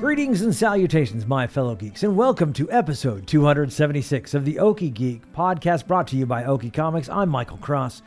Greetings 0.00 0.40
and 0.40 0.54
salutations, 0.56 1.26
my 1.26 1.46
fellow 1.46 1.74
geeks, 1.74 2.02
and 2.04 2.16
welcome 2.16 2.54
to 2.54 2.72
episode 2.72 3.26
276 3.26 4.32
of 4.32 4.46
the 4.46 4.54
Okie 4.54 4.94
Geek 4.94 5.30
podcast 5.34 5.86
brought 5.86 6.06
to 6.08 6.16
you 6.16 6.24
by 6.24 6.42
Okie 6.42 6.72
Comics. 6.72 7.10
I'm 7.10 7.28
Michael 7.28 7.58
Cross. 7.58 8.00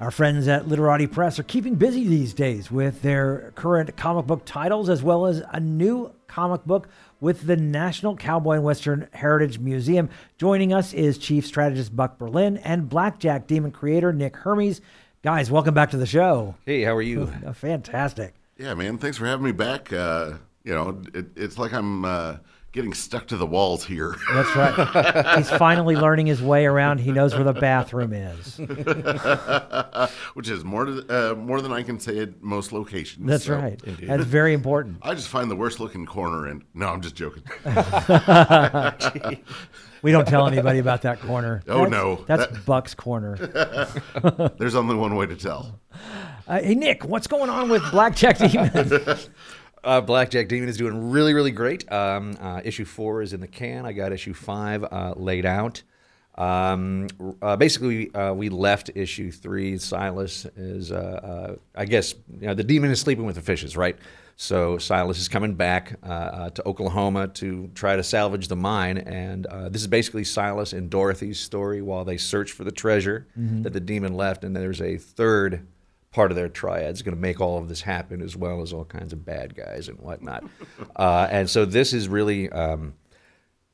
Our 0.00 0.10
friends 0.10 0.48
at 0.48 0.66
Literati 0.66 1.06
Press 1.06 1.38
are 1.38 1.44
keeping 1.44 1.76
busy 1.76 2.04
these 2.04 2.34
days 2.34 2.72
with 2.72 3.00
their 3.02 3.52
current 3.54 3.96
comic 3.96 4.26
book 4.26 4.42
titles 4.44 4.88
as 4.88 5.04
well 5.04 5.24
as 5.24 5.40
a 5.52 5.60
new 5.60 6.12
comic 6.26 6.64
book 6.64 6.88
with 7.20 7.46
the 7.46 7.56
National 7.56 8.16
Cowboy 8.16 8.56
and 8.56 8.64
Western 8.64 9.08
Heritage 9.12 9.60
Museum. 9.60 10.10
Joining 10.38 10.72
us 10.72 10.92
is 10.92 11.16
Chief 11.16 11.46
Strategist 11.46 11.94
Buck 11.94 12.18
Berlin 12.18 12.56
and 12.58 12.88
Blackjack 12.88 13.46
Demon 13.46 13.70
creator 13.70 14.12
Nick 14.12 14.36
Hermes. 14.36 14.80
Guys, 15.22 15.48
welcome 15.48 15.74
back 15.74 15.92
to 15.92 15.96
the 15.96 16.06
show. 16.06 16.56
Hey, 16.66 16.82
how 16.82 16.96
are 16.96 17.02
you? 17.02 17.26
Fantastic. 17.54 18.34
Yeah, 18.58 18.74
man. 18.74 18.98
Thanks 18.98 19.16
for 19.16 19.26
having 19.26 19.44
me 19.44 19.52
back. 19.52 19.92
Uh, 19.92 20.32
you 20.66 20.74
know, 20.74 21.00
it, 21.14 21.26
it's 21.36 21.56
like 21.58 21.72
I'm 21.72 22.04
uh, 22.04 22.36
getting 22.72 22.92
stuck 22.92 23.28
to 23.28 23.36
the 23.36 23.46
walls 23.46 23.84
here. 23.84 24.16
That's 24.34 24.54
right. 24.56 25.36
He's 25.38 25.48
finally 25.50 25.94
learning 25.96 26.26
his 26.26 26.42
way 26.42 26.66
around. 26.66 26.98
He 26.98 27.12
knows 27.12 27.34
where 27.34 27.44
the 27.44 27.52
bathroom 27.54 28.12
is. 28.12 28.58
Which 30.34 30.50
is 30.50 30.64
more 30.64 30.84
to, 30.84 31.32
uh, 31.32 31.34
more 31.36 31.62
than 31.62 31.72
I 31.72 31.82
can 31.84 31.98
say 32.00 32.18
at 32.18 32.42
most 32.42 32.72
locations. 32.72 33.26
That's 33.26 33.44
so 33.44 33.54
right. 33.56 33.80
That's 34.02 34.24
very 34.24 34.52
important. 34.52 34.98
I 35.02 35.14
just 35.14 35.28
find 35.28 35.48
the 35.50 35.56
worst 35.56 35.78
looking 35.80 36.04
corner, 36.04 36.46
and 36.48 36.64
no, 36.74 36.88
I'm 36.88 37.00
just 37.00 37.14
joking. 37.14 37.44
We 40.02 40.12
don't 40.12 40.28
tell 40.28 40.46
anybody 40.46 40.78
about 40.78 41.02
that 41.02 41.20
corner. 41.20 41.62
Oh, 41.66 41.78
That's- 41.84 41.90
no. 41.90 42.24
That's 42.28 42.46
That- 42.52 42.64
Buck's 42.66 42.94
corner. 42.94 43.36
There's 44.58 44.76
only 44.76 44.94
one 44.94 45.16
way 45.16 45.26
to 45.26 45.34
tell. 45.34 45.80
Uh, 46.46 46.60
hey, 46.60 46.74
Nick, 46.76 47.04
what's 47.04 47.26
going 47.26 47.50
on 47.50 47.68
with 47.68 47.82
Blackjack 47.90 48.38
Demon? 48.38 49.18
Uh, 49.84 50.00
Blackjack 50.00 50.48
Demon 50.48 50.68
is 50.68 50.76
doing 50.76 51.10
really, 51.10 51.32
really 51.32 51.50
great. 51.52 51.90
Um, 51.92 52.36
uh, 52.40 52.60
issue 52.64 52.84
four 52.84 53.22
is 53.22 53.32
in 53.32 53.40
the 53.40 53.46
can. 53.46 53.86
I 53.86 53.92
got 53.92 54.12
issue 54.12 54.34
five 54.34 54.84
uh, 54.84 55.14
laid 55.16 55.46
out. 55.46 55.82
Um, 56.36 57.06
uh, 57.40 57.56
basically, 57.56 58.12
uh, 58.14 58.34
we 58.34 58.48
left 58.48 58.90
issue 58.94 59.30
three. 59.30 59.78
Silas 59.78 60.44
is, 60.56 60.92
uh, 60.92 60.96
uh, 60.96 61.56
I 61.74 61.86
guess, 61.86 62.14
you 62.40 62.46
know, 62.48 62.54
the 62.54 62.64
demon 62.64 62.90
is 62.90 63.00
sleeping 63.00 63.24
with 63.24 63.36
the 63.36 63.42
fishes, 63.42 63.76
right? 63.76 63.96
So 64.38 64.76
Silas 64.76 65.18
is 65.18 65.28
coming 65.28 65.54
back 65.54 65.98
to 66.02 66.62
Oklahoma 66.66 67.28
to 67.28 67.70
try 67.74 67.96
to 67.96 68.02
salvage 68.02 68.48
the 68.48 68.56
mine, 68.56 68.98
and 68.98 69.46
uh, 69.46 69.70
this 69.70 69.80
is 69.80 69.88
basically 69.88 70.24
Silas 70.24 70.74
and 70.74 70.90
Dorothy's 70.90 71.40
story 71.40 71.80
while 71.80 72.04
they 72.04 72.18
search 72.18 72.52
for 72.52 72.62
the 72.64 72.70
treasure 72.70 73.26
that 73.62 73.72
the 73.72 73.80
demon 73.80 74.12
left. 74.12 74.44
And 74.44 74.54
there's 74.54 74.82
a 74.82 74.98
third 74.98 75.66
part 76.16 76.32
of 76.32 76.36
their 76.36 76.48
triad 76.48 76.94
is 76.94 77.02
going 77.02 77.14
to 77.14 77.20
make 77.20 77.42
all 77.42 77.58
of 77.58 77.68
this 77.68 77.82
happen, 77.82 78.22
as 78.22 78.34
well 78.34 78.62
as 78.62 78.72
all 78.72 78.86
kinds 78.86 79.12
of 79.12 79.22
bad 79.22 79.54
guys 79.54 79.86
and 79.86 79.98
whatnot. 79.98 80.44
uh, 80.96 81.28
and 81.30 81.48
so 81.48 81.66
this 81.66 81.92
is 81.92 82.08
really, 82.08 82.50
um, 82.52 82.94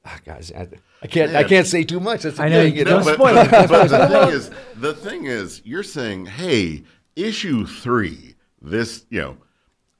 ah, 0.04 0.18
guys, 0.26 0.50
I, 0.50 0.66
I 1.00 1.06
can't, 1.06 1.36
I 1.36 1.44
can't 1.44 1.68
say 1.68 1.84
too 1.84 2.00
much. 2.00 2.24
That's 2.24 2.38
the 2.38 2.42
I 2.42 2.48
know, 2.48 2.64
thing, 2.64 2.72
you 2.72 2.80
you 2.80 2.84
don't 2.84 3.04
but, 3.04 3.16
but, 3.16 3.68
but 3.68 3.88
the 3.88 4.08
thing 4.08 4.28
is, 4.34 4.50
the 4.74 4.92
thing 4.92 5.26
is, 5.26 5.62
you're 5.64 5.84
saying, 5.84 6.26
hey, 6.26 6.82
issue 7.14 7.64
three, 7.64 8.34
this, 8.60 9.06
you 9.08 9.20
know, 9.20 9.36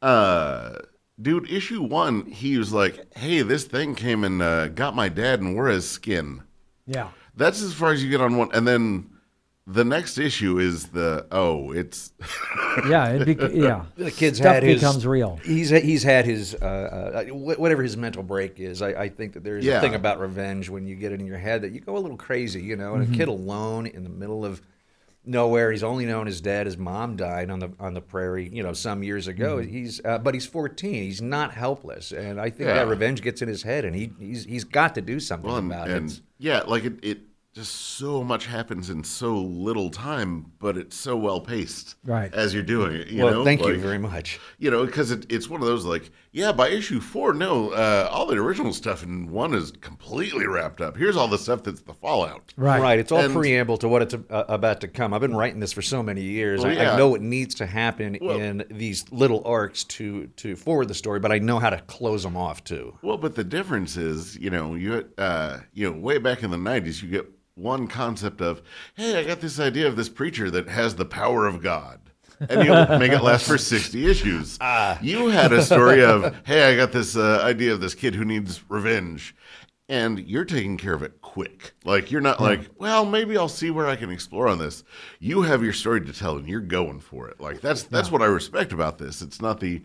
uh, 0.03 0.79
dude, 1.21 1.49
issue 1.49 1.81
one, 1.81 2.27
he 2.27 2.59
was 2.59 2.73
like, 2.73 3.17
hey, 3.17 3.43
this 3.43 3.63
thing 3.67 3.95
came 3.95 4.25
and 4.25 4.43
uh, 4.43 4.67
got 4.67 4.97
my 4.97 5.09
dad 5.09 5.41
and 5.41 5.55
wore 5.55 5.69
his 5.69 5.89
skin. 5.89 6.43
yeah. 6.87 7.11
That's 7.37 7.63
as 7.63 7.73
far 7.73 7.93
as 7.93 8.05
you 8.05 8.11
get 8.11 8.21
on 8.21 8.37
one, 8.37 8.51
and 8.53 8.69
then 8.69 9.12
the 9.67 9.85
next 9.85 10.19
issue 10.19 10.59
is 10.59 10.89
the 10.89 11.27
oh, 11.31 11.71
it's 11.73 12.13
Yeah. 12.89 13.09
It 13.11 13.39
bec- 13.39 13.51
yeah. 13.55 13.85
The 13.97 14.11
kid's 14.11 14.39
Stuff 14.39 14.55
had 14.55 14.63
his, 14.63 14.81
becomes 14.81 15.07
real. 15.07 15.37
He's 15.45 15.71
he's 15.71 16.03
had 16.03 16.25
his 16.25 16.55
uh, 16.55 17.23
uh, 17.31 17.35
whatever 17.35 17.83
his 17.83 17.97
mental 17.97 18.23
break 18.23 18.59
is. 18.59 18.83
I, 18.83 18.89
I 18.89 19.09
think 19.09 19.35
that 19.35 19.45
there's 19.45 19.65
Yeah. 19.65 19.79
a 19.79 19.81
thing 19.81 19.95
about 19.95 20.19
revenge 20.21 20.69
when 20.69 20.87
you 20.87 20.97
get 20.97 21.13
it 21.13 21.21
in 21.21 21.27
your 21.27 21.39
head 21.39 21.63
that 21.63 21.73
you 21.73 21.81
go 21.81 21.97
a 21.97 22.01
little 22.01 22.17
crazy, 22.17 22.61
you 22.63 22.77
know. 22.77 22.95
And 22.95 23.15
a 23.15 23.17
kid 23.17 23.29
alone 23.29 23.87
in 23.87 24.03
the 24.03 24.11
middle 24.11 24.45
of 24.45 24.61
nowhere, 25.25 25.71
he's 25.71 25.85
only 25.85 26.05
known 26.07 26.27
his 26.27 26.41
dad. 26.41 26.67
His 26.67 26.77
mom 26.77 27.15
died 27.17 27.49
on 27.51 27.61
the 27.61 27.71
on 27.79 27.95
the 27.95 28.01
prairie, 28.01 28.49
you 28.53 28.63
know, 28.65 28.73
some 28.73 29.05
years 29.05 29.29
ago. 29.29 29.59
He's 29.59 30.01
uh, 30.05 30.19
but 30.19 30.35
he's 30.35 30.47
14. 30.47 30.93
He's 30.93 31.23
not 31.23 31.55
helpless, 31.55 32.11
and 32.11 32.41
I 32.41 32.51
think 32.51 32.67
Yeah. 32.69 32.75
that 32.75 32.89
revenge 32.89 33.23
gets 33.23 33.43
in 33.43 33.49
his 33.49 33.63
head, 33.63 33.85
and 33.85 33.95
he 33.95 34.11
he's 34.19 34.45
he's 34.45 34.65
got 34.65 34.97
to 34.97 35.01
do 35.03 35.21
something 35.21 35.49
well, 35.49 35.59
and, 35.59 35.71
about 35.71 35.89
and 35.89 36.11
it. 36.11 36.21
yeah, 36.39 36.63
like 36.67 36.85
it, 36.85 36.95
it 37.05 37.19
just 37.55 37.75
so 37.99 38.25
much 38.25 38.47
happens 38.47 38.89
in 38.89 39.05
so 39.05 39.35
little 39.37 39.91
time, 39.91 40.47
but 40.59 40.79
it's 40.79 40.97
so 40.97 41.17
well 41.17 41.39
paced, 41.41 41.97
Right. 42.03 42.33
As 42.33 42.55
you're 42.55 42.63
doing 42.63 42.95
it, 42.95 43.09
you 43.09 43.23
well, 43.23 43.33
know. 43.35 43.45
thank 43.45 43.61
you 43.65 43.77
very 43.79 43.99
much. 43.99 44.41
You 44.59 44.71
know, 44.71 44.87
because 44.87 45.11
it, 45.11 45.27
it's 45.31 45.51
one 45.51 45.61
of 45.61 45.67
those 45.67 45.85
like, 45.85 46.11
yeah, 46.33 46.51
by 46.53 46.69
issue 46.69 46.99
four, 46.99 47.35
no, 47.35 47.71
uh, 47.73 48.09
all 48.11 48.25
the 48.25 48.37
original 48.39 48.73
stuff 48.73 49.03
in 49.03 49.31
one 49.31 49.53
is 49.53 49.71
completely 49.83 50.47
wrapped 50.47 50.81
up. 50.81 50.97
Here's 50.97 51.15
all 51.17 51.29
the 51.29 51.37
stuff 51.37 51.63
that's 51.63 51.83
the 51.83 51.93
fallout. 51.93 52.55
Right. 52.57 52.81
Right. 52.81 52.99
It's 52.99 53.13
all 53.13 53.19
And- 53.21 53.35
preamble 53.35 53.77
to 53.79 53.89
what 53.89 54.01
it's 54.01 54.15
uh, 54.15 54.45
about 54.49 54.81
to 54.81 54.89
come. 54.89 55.13
I've 55.13 55.21
been 55.21 55.37
writing 55.37 55.61
this 55.61 55.73
for 55.75 55.83
so 55.83 56.03
many 56.03 56.23
years. 56.23 56.63
Well, 56.63 56.71
I, 56.71 56.75
yeah. 56.83 56.95
I 56.95 56.97
know 56.97 57.09
what 57.09 57.21
needs 57.21 57.55
to 57.57 57.67
happen 57.67 58.17
Well- 58.21 58.39
in 58.41 58.65
these 58.71 59.05
little 59.13 59.43
arcs 59.45 59.85
to 59.85 60.27
to 60.29 60.57
forward 60.57 60.89
the 60.89 60.95
story, 60.95 61.21
but 61.21 61.31
I 61.33 61.39
know 61.39 61.59
how 61.59 61.69
to 61.69 61.81
close 61.83 62.23
them 62.23 62.37
off 62.37 62.65
too. 62.65 62.97
Well, 63.03 63.19
but 63.19 63.35
the 63.35 63.45
difference 63.45 63.99
is, 63.99 64.37
you 64.39 64.49
know, 64.49 64.75
you 64.75 65.07
uh, 65.19 65.59
you 65.75 65.91
know, 65.93 65.99
way 65.99 66.17
back 66.17 66.43
in 66.43 66.51
the 66.51 66.57
'90s, 66.57 67.03
you 67.03 67.09
get 67.11 67.27
one 67.55 67.87
concept 67.87 68.41
of, 68.41 68.63
hey, 68.95 69.19
I 69.19 69.25
got 69.25 69.41
this 69.41 69.61
idea 69.61 69.87
of 69.87 69.97
this 69.97 70.09
preacher 70.09 70.51
that 70.51 70.69
has 70.69 70.97
the 70.97 71.05
power 71.05 71.47
of 71.47 71.63
God. 71.63 72.01
And 72.49 72.65
you'll 72.65 72.99
make 72.99 73.13
it 73.13 73.23
last 73.23 73.47
for 73.47 73.57
60 73.57 74.07
issues. 74.11 74.59
you 75.01 75.29
had 75.29 75.53
a 75.53 75.63
story 75.63 76.03
of, 76.05 76.35
hey, 76.45 76.73
I 76.73 76.77
got 76.77 76.91
this 76.93 77.17
uh, 77.17 77.41
idea 77.43 77.73
of 77.73 77.81
this 77.81 77.95
kid 77.95 78.15
who 78.15 78.25
needs 78.25 78.63
revenge. 78.69 79.37
And 79.93 80.21
you're 80.21 80.47
taking 80.47 80.79
care 80.79 80.95
of 80.95 81.03
it 81.03 81.21
quick. 81.21 81.75
Like, 81.85 82.11
you're 82.11 82.23
not 82.23 82.41
like, 82.41 82.71
well, 82.79 83.05
maybe 83.05 83.37
I'll 83.37 83.47
see 83.47 83.71
where 83.71 83.87
I 83.87 83.95
can 83.95 84.11
explore 84.11 84.49
on 84.49 84.57
this. 84.57 84.85
You 85.21 85.43
have 85.43 85.63
your 85.63 85.75
story 85.75 86.01
to 86.01 86.13
tell 86.15 86.39
and 86.39 86.49
you're 86.49 86.61
going 86.61 86.99
for 86.99 87.29
it. 87.29 87.39
Like, 87.39 87.61
that's 87.61 87.83
that's 87.83 88.11
what 88.11 88.23
I 88.23 88.25
respect 88.25 88.73
about 88.73 88.97
this. 88.97 89.21
It's 89.21 89.43
not 89.43 89.61
the, 89.61 89.83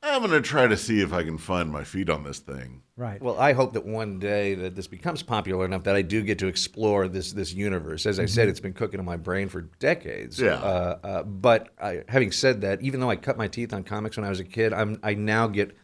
I'm 0.00 0.20
going 0.20 0.30
to 0.30 0.40
try 0.40 0.68
to 0.68 0.76
see 0.76 1.00
if 1.00 1.12
I 1.12 1.24
can 1.24 1.38
find 1.38 1.72
my 1.72 1.82
feet 1.82 2.08
on 2.08 2.22
this 2.22 2.38
thing. 2.38 2.82
Right. 2.96 3.20
Well, 3.20 3.36
I 3.36 3.52
hope 3.52 3.72
that 3.72 3.84
one 3.84 4.20
day 4.20 4.54
that 4.54 4.76
this 4.76 4.86
becomes 4.86 5.24
popular 5.24 5.64
enough 5.64 5.82
that 5.82 5.96
I 5.96 6.02
do 6.02 6.22
get 6.22 6.38
to 6.38 6.46
explore 6.46 7.08
this 7.08 7.32
this 7.32 7.52
universe. 7.52 8.06
As 8.06 8.20
I 8.20 8.26
said, 8.26 8.48
it's 8.48 8.60
been 8.60 8.74
cooking 8.74 9.00
in 9.00 9.06
my 9.06 9.16
brain 9.16 9.48
for 9.48 9.62
decades. 9.80 10.40
Yeah. 10.40 10.54
Uh, 10.54 10.98
uh, 11.02 11.22
but 11.24 11.70
I, 11.82 12.04
having 12.08 12.30
said 12.30 12.60
that, 12.60 12.80
even 12.80 13.00
though 13.00 13.10
I 13.10 13.16
cut 13.16 13.36
my 13.36 13.48
teeth 13.48 13.72
on 13.72 13.82
comics 13.82 14.16
when 14.16 14.24
I 14.24 14.28
was 14.28 14.38
a 14.38 14.44
kid, 14.44 14.72
I'm 14.72 15.00
I 15.02 15.14
now 15.14 15.48
get 15.48 15.76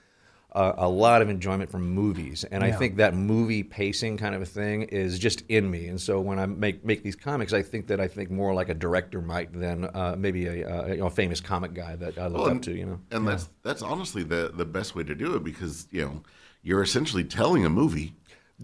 uh, 0.55 0.75
a 0.79 0.89
lot 0.89 1.21
of 1.21 1.29
enjoyment 1.29 1.71
from 1.71 1.83
movies, 1.83 2.45
and 2.45 2.63
I 2.63 2.71
think 2.71 2.97
that 2.97 3.15
movie 3.15 3.63
pacing 3.65 4.17
kind 4.19 4.35
of 4.35 4.43
a 4.43 4.47
thing 4.47 4.83
is 4.83 5.19
just 5.19 5.43
in 5.49 5.69
me. 5.71 5.89
And 5.89 6.01
so 6.01 6.21
when 6.21 6.39
I 6.39 6.47
make 6.47 6.85
make 6.85 7.03
these 7.03 7.17
comics, 7.17 7.53
I 7.53 7.63
think 7.63 7.89
that 7.89 8.01
I 8.01 8.07
think 8.07 8.31
more 8.31 8.55
like 8.55 8.69
a 8.69 8.75
director 8.75 9.21
might 9.21 9.53
than 9.53 9.85
uh, 9.85 10.15
maybe 10.17 10.47
a, 10.47 10.69
uh, 10.69 10.87
you 10.87 10.97
know, 10.99 11.07
a 11.07 11.11
famous 11.11 11.41
comic 11.41 11.75
guy 11.75 11.97
that 11.97 12.19
I 12.19 12.29
look 12.29 12.43
Well, 12.43 12.57
up 12.57 12.63
to. 12.63 12.73
You 12.73 12.87
know. 12.87 13.01
And 13.11 13.27
that's 13.27 13.49
that's 13.63 13.83
honestly 13.83 14.23
the 14.23 14.53
the 14.55 14.65
best 14.65 14.95
way 14.95 15.03
to 15.05 15.15
do 15.15 15.35
it 15.35 15.43
because 15.43 15.89
you 15.91 16.05
know 16.05 16.23
you're 16.63 16.83
essentially 16.83 17.25
telling 17.25 17.65
a 17.65 17.71
movie. 17.71 18.15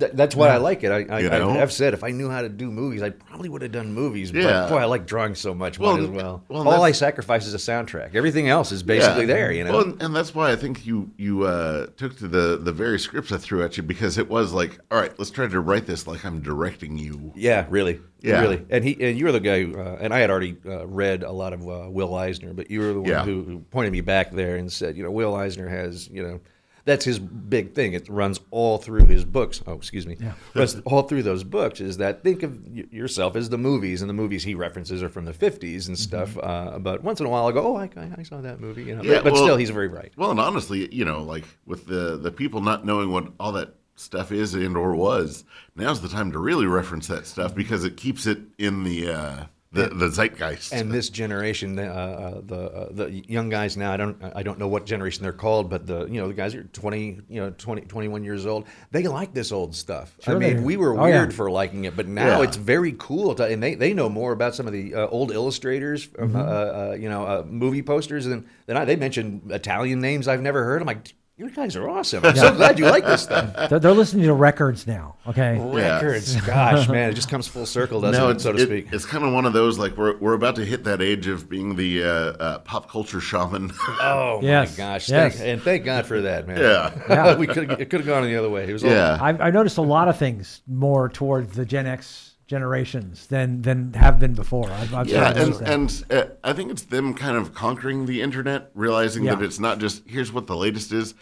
Th- 0.00 0.12
that's 0.12 0.34
why 0.34 0.48
I 0.48 0.56
like 0.56 0.82
it. 0.82 0.90
I, 0.90 1.04
I, 1.14 1.20
You 1.20 1.28
know? 1.30 1.50
I 1.50 1.58
have 1.58 1.72
said 1.72 1.94
if 1.94 2.02
I 2.02 2.10
knew 2.10 2.28
how 2.28 2.42
to 2.42 2.48
do 2.48 2.70
movies, 2.70 3.02
I 3.02 3.10
probably 3.10 3.48
would 3.48 3.62
have 3.62 3.70
done 3.70 3.92
movies. 3.92 4.32
Yeah. 4.32 4.42
But 4.42 4.68
boy, 4.70 4.76
I 4.78 4.84
like 4.86 5.06
drawing 5.06 5.34
so 5.36 5.54
much. 5.54 5.78
Well, 5.78 5.96
might 5.96 6.02
as 6.04 6.08
well. 6.08 6.42
well, 6.48 6.68
All 6.68 6.82
I 6.82 6.92
sacrifice 6.92 7.46
is 7.46 7.54
a 7.54 7.58
soundtrack. 7.58 8.14
Everything 8.14 8.48
else 8.48 8.72
is 8.72 8.82
basically 8.82 9.22
Yeah. 9.26 9.34
there. 9.34 9.52
You 9.52 9.64
know. 9.64 9.72
Well, 9.72 9.82
and, 9.82 10.02
and 10.02 10.16
that's 10.16 10.34
why 10.34 10.50
I 10.50 10.56
think 10.56 10.84
you 10.86 11.10
you 11.16 11.44
uh, 11.44 11.86
took 11.96 12.16
to 12.18 12.26
the 12.28 12.58
the 12.60 12.72
very 12.72 12.98
scripts 12.98 13.30
I 13.30 13.36
threw 13.36 13.62
at 13.62 13.76
you 13.76 13.82
because 13.82 14.18
it 14.18 14.28
was 14.28 14.52
like, 14.52 14.78
all 14.90 14.98
right, 14.98 15.16
let's 15.18 15.30
try 15.30 15.46
to 15.46 15.60
write 15.60 15.86
this 15.86 16.06
like 16.06 16.24
I'm 16.24 16.40
directing 16.40 16.96
you. 16.98 17.32
yeah, 17.36 17.66
really. 17.68 18.00
Yeah. 18.22 18.40
really. 18.42 18.64
And 18.70 18.84
he 18.84 18.96
and 19.00 19.18
you 19.18 19.24
were 19.26 19.32
the 19.32 19.40
guy, 19.40 19.64
who, 19.64 19.78
uh, 19.80 19.96
and 20.00 20.12
I 20.12 20.18
had 20.18 20.30
already 20.30 20.56
uh, 20.66 20.86
read 20.86 21.22
a 21.22 21.32
lot 21.32 21.52
of 21.52 21.60
uh, 21.62 21.88
Will 21.90 22.14
Eisner, 22.14 22.52
but 22.52 22.70
you 22.70 22.80
were 22.80 22.92
the 22.92 23.00
one 23.00 23.08
Yeah. 23.10 23.24
who, 23.24 23.42
who 23.44 23.58
pointed 23.70 23.92
me 23.92 24.00
back 24.02 24.30
there 24.32 24.56
and 24.56 24.70
said, 24.70 24.96
you 24.96 25.02
know, 25.02 25.10
Will 25.10 25.34
Eisner 25.34 25.68
has, 25.68 26.08
you 26.08 26.22
know. 26.22 26.40
That's 26.84 27.04
his 27.04 27.18
big 27.18 27.74
thing. 27.74 27.92
It 27.92 28.08
runs 28.08 28.40
all 28.50 28.78
through 28.78 29.04
his 29.06 29.24
books. 29.24 29.62
Oh, 29.66 29.74
excuse 29.74 30.06
me. 30.06 30.16
Runs 30.54 30.80
all 30.84 31.02
through 31.02 31.22
those 31.22 31.44
books 31.44 31.80
is 31.80 31.98
that 31.98 32.22
think 32.24 32.42
of 32.42 32.58
y- 32.68 32.84
yourself 32.90 33.36
as 33.36 33.48
the 33.50 33.58
movies, 33.58 34.00
and 34.02 34.08
the 34.08 34.14
movies 34.14 34.42
he 34.44 34.54
references 34.54 35.02
are 35.02 35.08
from 35.08 35.24
the 35.26 35.32
50s 35.32 35.88
and 35.88 35.98
stuff. 35.98 36.36
Uh, 36.42 36.78
but 36.78 37.02
once 37.02 37.20
in 37.20 37.26
a 37.26 37.28
while, 37.28 37.46
I 37.46 37.52
go, 37.52 37.66
oh, 37.66 37.76
I, 37.76 37.90
I- 37.96 38.10
I 38.18 38.22
saw 38.22 38.40
that 38.40 38.60
movie. 38.60 38.84
You 38.84 38.96
know, 38.96 39.02
Yeah, 39.02 39.16
but, 39.16 39.24
but 39.24 39.32
well- 39.34 39.42
still, 39.44 39.56
he's 39.56 39.70
very 39.70 39.88
right. 39.88 40.12
Well, 40.16 40.30
and 40.30 40.40
honestly, 40.40 40.92
you 40.94 41.04
know, 41.04 41.22
like 41.22 41.44
with 41.66 41.86
the 41.86 42.16
the 42.16 42.30
people 42.32 42.60
not 42.62 42.84
knowing 42.84 43.10
what 43.10 43.28
all 43.38 43.52
that 43.52 43.74
stuff 43.96 44.32
is 44.32 44.54
and 44.54 44.76
or 44.76 44.94
was, 44.96 45.44
now's 45.76 46.00
the 46.00 46.08
time 46.08 46.32
to 46.32 46.38
really 46.38 46.66
reference 46.66 47.06
that 47.08 47.26
stuff 47.26 47.54
because 47.54 47.84
it 47.84 47.96
keeps 47.98 48.26
it 48.26 48.38
in 48.58 48.82
the 48.84 49.10
uh, 49.12 49.44
the, 49.72 49.86
the 49.86 50.08
zeitgeist. 50.08 50.72
and 50.72 50.90
this 50.90 51.08
generation, 51.10 51.78
uh, 51.78 51.82
uh, 51.82 52.40
the 52.44 52.56
uh, 52.56 52.88
the 52.90 53.10
young 53.28 53.48
guys 53.48 53.76
now, 53.76 53.92
I 53.92 53.96
don't 53.96 54.16
I 54.34 54.42
don't 54.42 54.58
know 54.58 54.66
what 54.66 54.84
generation 54.84 55.22
they're 55.22 55.32
called, 55.32 55.70
but 55.70 55.86
the 55.86 56.06
you 56.06 56.20
know 56.20 56.26
the 56.26 56.34
guys 56.34 56.56
are 56.56 56.64
20, 56.64 57.20
you 57.28 57.40
know 57.40 57.50
20, 57.50 57.82
21 57.82 58.24
years 58.24 58.46
old. 58.46 58.66
They 58.90 59.04
like 59.06 59.32
this 59.32 59.52
old 59.52 59.76
stuff. 59.76 60.16
I 60.22 60.24
Sure 60.32 60.38
they 60.40 60.54
mean, 60.54 60.64
we 60.64 60.76
were 60.76 60.98
Oh, 60.98 61.06
yeah. 61.06 61.20
weird 61.20 61.32
for 61.34 61.48
liking 61.52 61.84
it, 61.84 61.94
but 61.96 62.08
now 62.08 62.38
Yeah. 62.40 62.42
it's 62.48 62.56
very 62.56 62.96
cool. 62.98 63.34
To, 63.36 63.44
and 63.44 63.62
they, 63.62 63.76
they 63.76 63.94
know 63.94 64.08
more 64.08 64.32
about 64.32 64.56
some 64.56 64.66
of 64.66 64.72
the 64.72 64.92
uh, 64.94 65.06
old 65.06 65.30
illustrators, 65.30 66.02
from, 66.02 66.30
Mm-hmm. 66.30 66.36
uh, 66.36 66.42
uh, 66.42 66.96
you 66.98 67.08
know, 67.08 67.24
uh, 67.24 67.44
movie 67.46 67.82
posters 67.82 68.24
than 68.24 68.46
than 68.66 68.76
I. 68.76 68.84
They 68.84 68.96
mentioned 68.96 69.52
Italian 69.52 70.00
names 70.00 70.26
I've 70.26 70.42
never 70.42 70.64
heard. 70.64 70.80
I'm 70.82 70.86
like, 70.88 71.14
you 71.40 71.48
guys 71.48 71.74
are 71.74 71.88
awesome. 71.88 72.22
I'm 72.22 72.36
so 72.36 72.54
glad 72.54 72.78
you 72.78 72.84
like 72.84 73.02
this 73.06 73.22
stuff. 73.22 73.70
They're, 73.70 73.78
they're 73.78 73.92
listening 73.94 74.26
to 74.26 74.34
records 74.34 74.86
now. 74.86 75.16
Okay. 75.26 75.56
Yeah. 75.56 75.94
Records, 75.94 76.38
gosh, 76.42 76.86
man, 76.86 77.08
it 77.08 77.14
just 77.14 77.30
comes 77.30 77.48
full 77.48 77.64
circle, 77.64 78.02
doesn't 78.02 78.20
no, 78.20 78.28
it, 78.28 78.32
it's, 78.34 78.42
so 78.42 78.52
to 78.52 78.58
it- 78.62 78.66
speak? 78.66 78.88
it's 78.92 79.06
kind 79.06 79.24
of 79.24 79.32
one 79.32 79.46
of 79.46 79.54
those 79.54 79.78
like 79.78 79.96
we're 79.96 80.18
we're 80.18 80.34
about 80.34 80.56
to 80.56 80.66
hit 80.66 80.84
that 80.84 81.00
age 81.00 81.26
of 81.28 81.48
being 81.48 81.76
the 81.76 82.04
uh, 82.04 82.06
uh, 82.08 82.58
pop 82.58 82.90
culture 82.90 83.20
shaman. 83.22 83.72
Oh 84.02 84.40
Yes, 84.42 84.76
my 84.76 84.84
gosh! 84.84 85.08
yes. 85.08 85.36
Thank, 85.38 85.48
and 85.48 85.62
thank 85.62 85.84
God 85.86 86.04
for 86.04 86.20
that, 86.20 86.46
man. 86.46 86.58
Yeah. 86.58 86.90
Yeah. 87.08 87.36
we 87.36 87.46
could 87.46 87.70
it 87.72 87.88
could 87.88 88.00
have 88.00 88.06
gone 88.06 88.22
the 88.24 88.36
other 88.36 88.50
way. 88.50 88.68
It 88.68 88.72
was 88.74 88.84
all- 88.84 88.90
yeah, 88.90 89.16
I've, 89.18 89.40
I've 89.40 89.54
noticed 89.54 89.78
a 89.78 89.82
lot 89.82 90.08
of 90.08 90.18
things 90.18 90.60
more 90.68 91.08
towards 91.08 91.56
the 91.56 91.64
Gen 91.64 91.86
X 91.86 92.29
generations 92.50 93.28
than 93.28 93.62
than 93.62 93.94
have 93.94 94.18
been 94.18 94.34
before. 94.34 94.68
I've, 94.70 94.92
I've 94.92 95.06
Yeah, 95.08 95.32
and, 95.36 95.54
and 95.62 96.04
uh, 96.10 96.24
I 96.42 96.52
think 96.52 96.72
it's 96.72 96.82
them 96.82 97.14
kind 97.14 97.36
of 97.36 97.54
conquering 97.54 98.06
the 98.06 98.20
internet, 98.20 98.70
realizing 98.74 99.24
that 99.24 99.40
it's 99.40 99.60
not 99.60 99.78
just 99.78 100.02
here's 100.06 100.32
what 100.32 100.48
the 100.48 100.56
latest 100.56 100.92
is. 100.92 101.14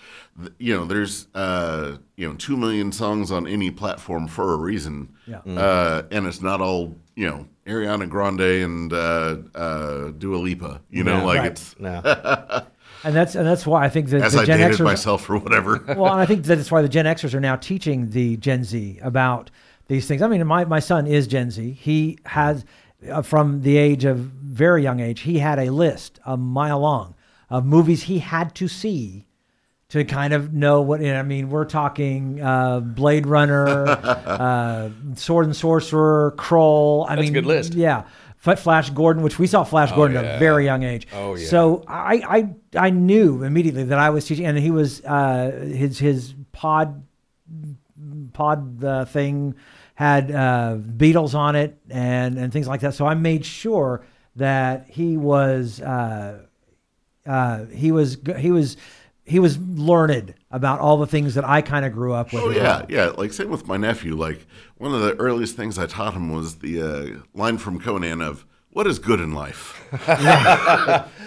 You 0.58 0.74
know, 0.76 0.84
there's 0.86 1.28
uh, 1.34 1.98
you 2.16 2.26
know 2.28 2.34
two 2.34 2.56
million 2.56 2.90
songs 2.92 3.30
on 3.30 3.46
any 3.46 3.70
platform 3.70 4.26
for 4.26 4.54
a 4.54 4.56
reason, 4.56 5.14
Yeah. 5.26 5.40
uh, 5.46 6.02
and 6.10 6.26
it's 6.26 6.40
not 6.40 6.62
all 6.62 6.96
you 7.14 7.28
know 7.28 7.46
Ariana 7.66 8.08
Grande 8.08 8.40
and 8.64 8.92
uh, 8.92 9.36
uh, 9.54 10.10
Dua 10.16 10.36
Lipa. 10.38 10.80
You 10.90 11.04
know, 11.04 11.18
Yeah. 11.18 11.24
like 11.24 11.38
Right. 11.40 11.50
it's 11.52 11.76
No. 11.80 12.00
and 13.04 13.14
that's 13.14 13.34
and 13.34 13.46
that's 13.46 13.66
why 13.66 13.84
I 13.84 13.90
think 13.90 14.08
that 14.10 14.22
as 14.22 14.32
the 14.32 14.40
I 14.40 14.44
Gen 14.46 14.60
dated 14.60 14.78
Xers. 14.78 14.84
myself 14.84 15.28
or 15.28 15.36
whatever. 15.38 15.84
well, 15.88 16.10
and 16.12 16.20
I 16.22 16.26
think 16.26 16.44
that's 16.44 16.70
why 16.72 16.80
the 16.80 16.88
Gen 16.88 17.04
Xers 17.04 17.34
are 17.34 17.40
now 17.40 17.56
teaching 17.56 18.10
the 18.10 18.38
Gen 18.38 18.64
Z 18.64 18.98
about 19.02 19.50
these 19.88 20.06
things. 20.06 20.22
I 20.22 20.28
mean, 20.28 20.46
my, 20.46 20.64
my 20.64 20.80
son 20.80 21.06
is 21.06 21.26
Gen 21.26 21.50
Z. 21.50 21.72
He 21.72 22.18
has, 22.26 22.64
uh, 23.10 23.22
from 23.22 23.62
the 23.62 23.76
age 23.76 24.04
of 24.04 24.18
very 24.18 24.82
young 24.82 25.00
age, 25.00 25.20
he 25.20 25.38
had 25.38 25.58
a 25.58 25.70
list 25.70 26.20
a 26.24 26.36
mile 26.36 26.80
long 26.80 27.14
of 27.50 27.64
movies 27.64 28.04
he 28.04 28.18
had 28.20 28.54
to 28.54 28.68
see 28.68 29.26
to 29.88 30.04
kind 30.04 30.34
of 30.34 30.52
know 30.52 30.82
what. 30.82 31.02
I 31.02 31.22
mean, 31.22 31.48
we're 31.48 31.64
talking 31.64 32.40
uh, 32.40 32.80
Blade 32.80 33.26
Runner, 33.26 33.66
uh, 33.88 34.90
Sword 35.14 35.46
and 35.46 35.56
Sorcerer, 35.56 36.34
Krull. 36.36 37.06
I 37.06 37.16
That's 37.16 37.20
a 37.20 37.22
mean, 37.22 37.32
good 37.32 37.46
list. 37.46 37.74
Yeah. 37.74 38.04
Flash 38.38 38.88
Gordon, 38.90 39.22
which 39.24 39.38
we 39.38 39.46
saw 39.46 39.64
Flash 39.64 39.90
Gordon 39.92 40.16
at 40.16 40.36
a 40.36 40.38
very 40.38 40.64
young 40.64 40.82
age. 40.84 41.08
Oh, 41.12 41.34
yeah. 41.34 41.48
So 41.48 41.84
I, 41.88 42.22
I 42.74 42.86
I 42.86 42.90
knew 42.90 43.42
immediately 43.42 43.82
that 43.84 43.98
I 43.98 44.10
was 44.10 44.24
teaching, 44.24 44.46
and 44.46 44.56
he 44.56 44.70
was 44.70 45.04
uh, 45.04 45.50
his 45.74 45.98
his 45.98 46.34
pod 46.52 47.02
pod 48.32 48.82
uh, 48.84 49.04
thing 49.04 49.54
had 49.98 50.30
uh, 50.30 50.76
Beatles 50.96 51.34
on 51.34 51.56
it 51.56 51.76
and 51.90 52.38
and 52.38 52.52
things 52.52 52.68
like 52.68 52.82
that. 52.82 52.94
So 52.94 53.04
I 53.04 53.14
made 53.14 53.44
sure 53.44 54.06
that 54.36 54.88
he 54.88 55.16
was 55.16 55.80
uh, 55.80 56.42
uh, 57.26 57.64
he 57.64 57.90
was 57.90 58.16
he 58.38 58.52
was 58.52 58.76
he 59.24 59.40
was 59.40 59.58
learned 59.58 60.34
about 60.52 60.78
all 60.78 60.98
the 60.98 61.08
things 61.08 61.34
that 61.34 61.44
I 61.44 61.62
kind 61.62 61.84
of 61.84 61.92
grew 61.92 62.12
up 62.12 62.32
with. 62.32 62.44
Oh 62.44 62.50
yeah, 62.50 62.86
yeah. 62.88 63.06
Like 63.06 63.32
same 63.32 63.50
with 63.50 63.66
my 63.66 63.76
nephew. 63.76 64.14
Like 64.14 64.46
one 64.76 64.94
of 64.94 65.00
the 65.00 65.16
earliest 65.16 65.56
things 65.56 65.80
I 65.80 65.86
taught 65.86 66.14
him 66.14 66.32
was 66.32 66.60
the 66.60 66.80
uh, 66.80 67.06
line 67.34 67.58
from 67.58 67.80
Conan 67.80 68.20
of 68.20 68.46
"What 68.70 68.86
is 68.86 69.00
good 69.00 69.18
in 69.18 69.34
life?" 69.34 69.84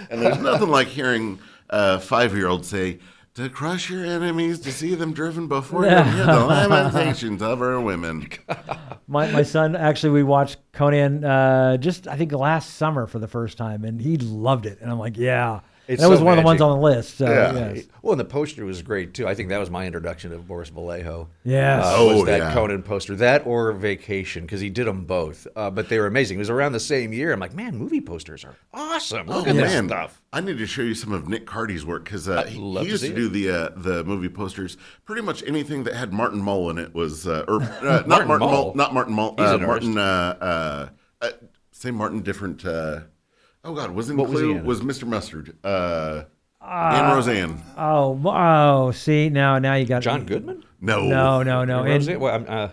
and 0.09 0.21
there's 0.21 0.39
nothing 0.39 0.69
like 0.69 0.87
hearing 0.87 1.39
a 1.69 1.99
five-year-old 1.99 2.65
say, 2.65 2.99
"To 3.35 3.49
crush 3.49 3.89
your 3.89 4.05
enemies, 4.05 4.59
to 4.61 4.71
see 4.71 4.93
them 4.95 5.13
driven 5.13 5.47
before 5.47 5.83
you, 5.85 5.89
hear 5.89 6.25
the 6.25 6.45
lamentations 6.45 7.41
of 7.41 7.61
our 7.61 7.79
women." 7.79 8.27
My, 9.07 9.29
my 9.31 9.43
son 9.43 9.75
actually 9.75 10.11
we 10.11 10.23
watched 10.23 10.57
Conan 10.73 11.23
uh, 11.23 11.77
just 11.77 12.07
I 12.07 12.15
think 12.17 12.31
last 12.31 12.75
summer 12.75 13.07
for 13.07 13.19
the 13.19 13.27
first 13.27 13.57
time 13.57 13.83
and 13.83 14.01
he 14.01 14.17
loved 14.17 14.65
it. 14.65 14.79
And 14.81 14.89
I'm 14.91 14.99
like 14.99 15.17
yeah 15.17 15.61
It's 15.91 16.01
that 16.01 16.09
was 16.09 16.19
so 16.19 16.25
one 16.25 16.37
of 16.37 16.43
the 16.43 16.45
ones 16.45 16.61
on 16.61 16.77
the 16.79 16.83
list 16.83 17.17
so 17.17 17.25
Yeah. 17.29 17.73
yes. 17.73 17.85
Well, 18.01 18.13
and 18.13 18.19
the 18.19 18.25
poster 18.25 18.63
was 18.65 18.81
great 18.81 19.13
too. 19.13 19.27
I 19.27 19.35
think 19.35 19.49
that 19.49 19.59
was 19.59 19.69
my 19.69 19.85
introduction 19.85 20.31
to 20.31 20.37
Boris 20.37 20.69
Vallejo. 20.69 21.29
Yeah. 21.43 21.81
Uh, 21.81 21.93
Oh, 21.97 22.17
was 22.17 22.25
that 22.25 22.37
yeah. 22.39 22.53
Conan 22.53 22.81
poster, 22.83 23.15
that 23.17 23.45
or 23.45 23.71
Vacation, 23.73 24.43
because 24.45 24.61
he 24.61 24.69
did 24.69 24.87
them 24.87 25.05
both. 25.05 25.47
Uh, 25.55 25.69
but 25.69 25.89
they 25.89 25.99
were 25.99 26.07
amazing. 26.07 26.37
It 26.37 26.39
was 26.39 26.49
around 26.49 26.71
the 26.71 26.79
same 26.79 27.13
year. 27.13 27.33
I'm 27.33 27.39
like, 27.39 27.53
man, 27.53 27.75
movie 27.77 28.01
posters 28.01 28.43
are 28.45 28.55
awesome. 28.73 29.27
Look 29.27 29.47
Oh 29.47 29.49
at 29.49 29.55
man, 29.55 29.87
this 29.87 29.91
stuff. 29.97 30.21
I 30.33 30.39
need 30.41 30.57
to 30.59 30.65
show 30.65 30.81
you 30.81 30.95
some 30.95 31.11
of 31.11 31.27
Nick 31.27 31.45
Cardy's 31.45 31.85
work 31.85 32.05
because 32.05 32.29
uh, 32.29 32.43
he, 32.45 32.57
love 32.57 32.85
he 32.85 32.91
used 32.91 33.03
see 33.03 33.09
to 33.09 33.15
do 33.15 33.27
the 33.27 33.49
uh, 33.49 33.69
the 33.75 34.03
movie 34.05 34.29
posters. 34.29 34.77
Pretty 35.05 35.21
much 35.21 35.43
anything 35.45 35.83
that 35.83 35.93
had 35.93 36.13
Martin 36.13 36.41
Mull 36.41 36.69
in 36.69 36.77
it 36.77 36.93
was, 36.93 37.27
uh, 37.27 37.43
or 37.47 37.61
uh, 37.61 37.67
not 37.83 38.07
Martin 38.07 38.27
Martin 38.29 38.39
Mull? 38.47 38.51
Mull, 38.51 38.75
not 38.75 38.93
Martin 38.93 39.13
Mull, 39.13 39.35
He's 39.37 39.47
uh, 39.47 39.55
an 39.55 39.63
Martin. 39.65 39.97
Uh, 39.97 40.37
uh, 40.41 40.89
uh, 41.25 41.31
same 41.71 41.95
Martin, 41.95 42.21
different. 42.21 42.63
Uh, 43.63 43.69
oh 43.69 43.73
God, 43.73 43.91
wasn't 43.91 44.19
What 44.19 44.29
was 44.29 44.39
Clue? 44.39 44.53
he 44.53 44.59
in? 44.59 44.65
Was 44.65 44.81
Mr. 44.81 45.07
Mustard? 45.07 45.55
Uh, 45.63 46.23
Anne 46.61 47.15
Roseanne? 47.15 47.61
oh 47.77 48.21
oh 48.25 48.91
see 48.91 49.29
now 49.29 49.57
now 49.57 49.73
you 49.73 49.85
got 49.85 50.03
John 50.03 50.25
Goodman? 50.25 50.63
No, 50.79 51.07
no 51.07 51.41
no 51.43 51.65
no 51.65 51.83
and, 51.83 52.07
it? 52.07 52.19
Well, 52.19 52.45
uh, 52.47 52.69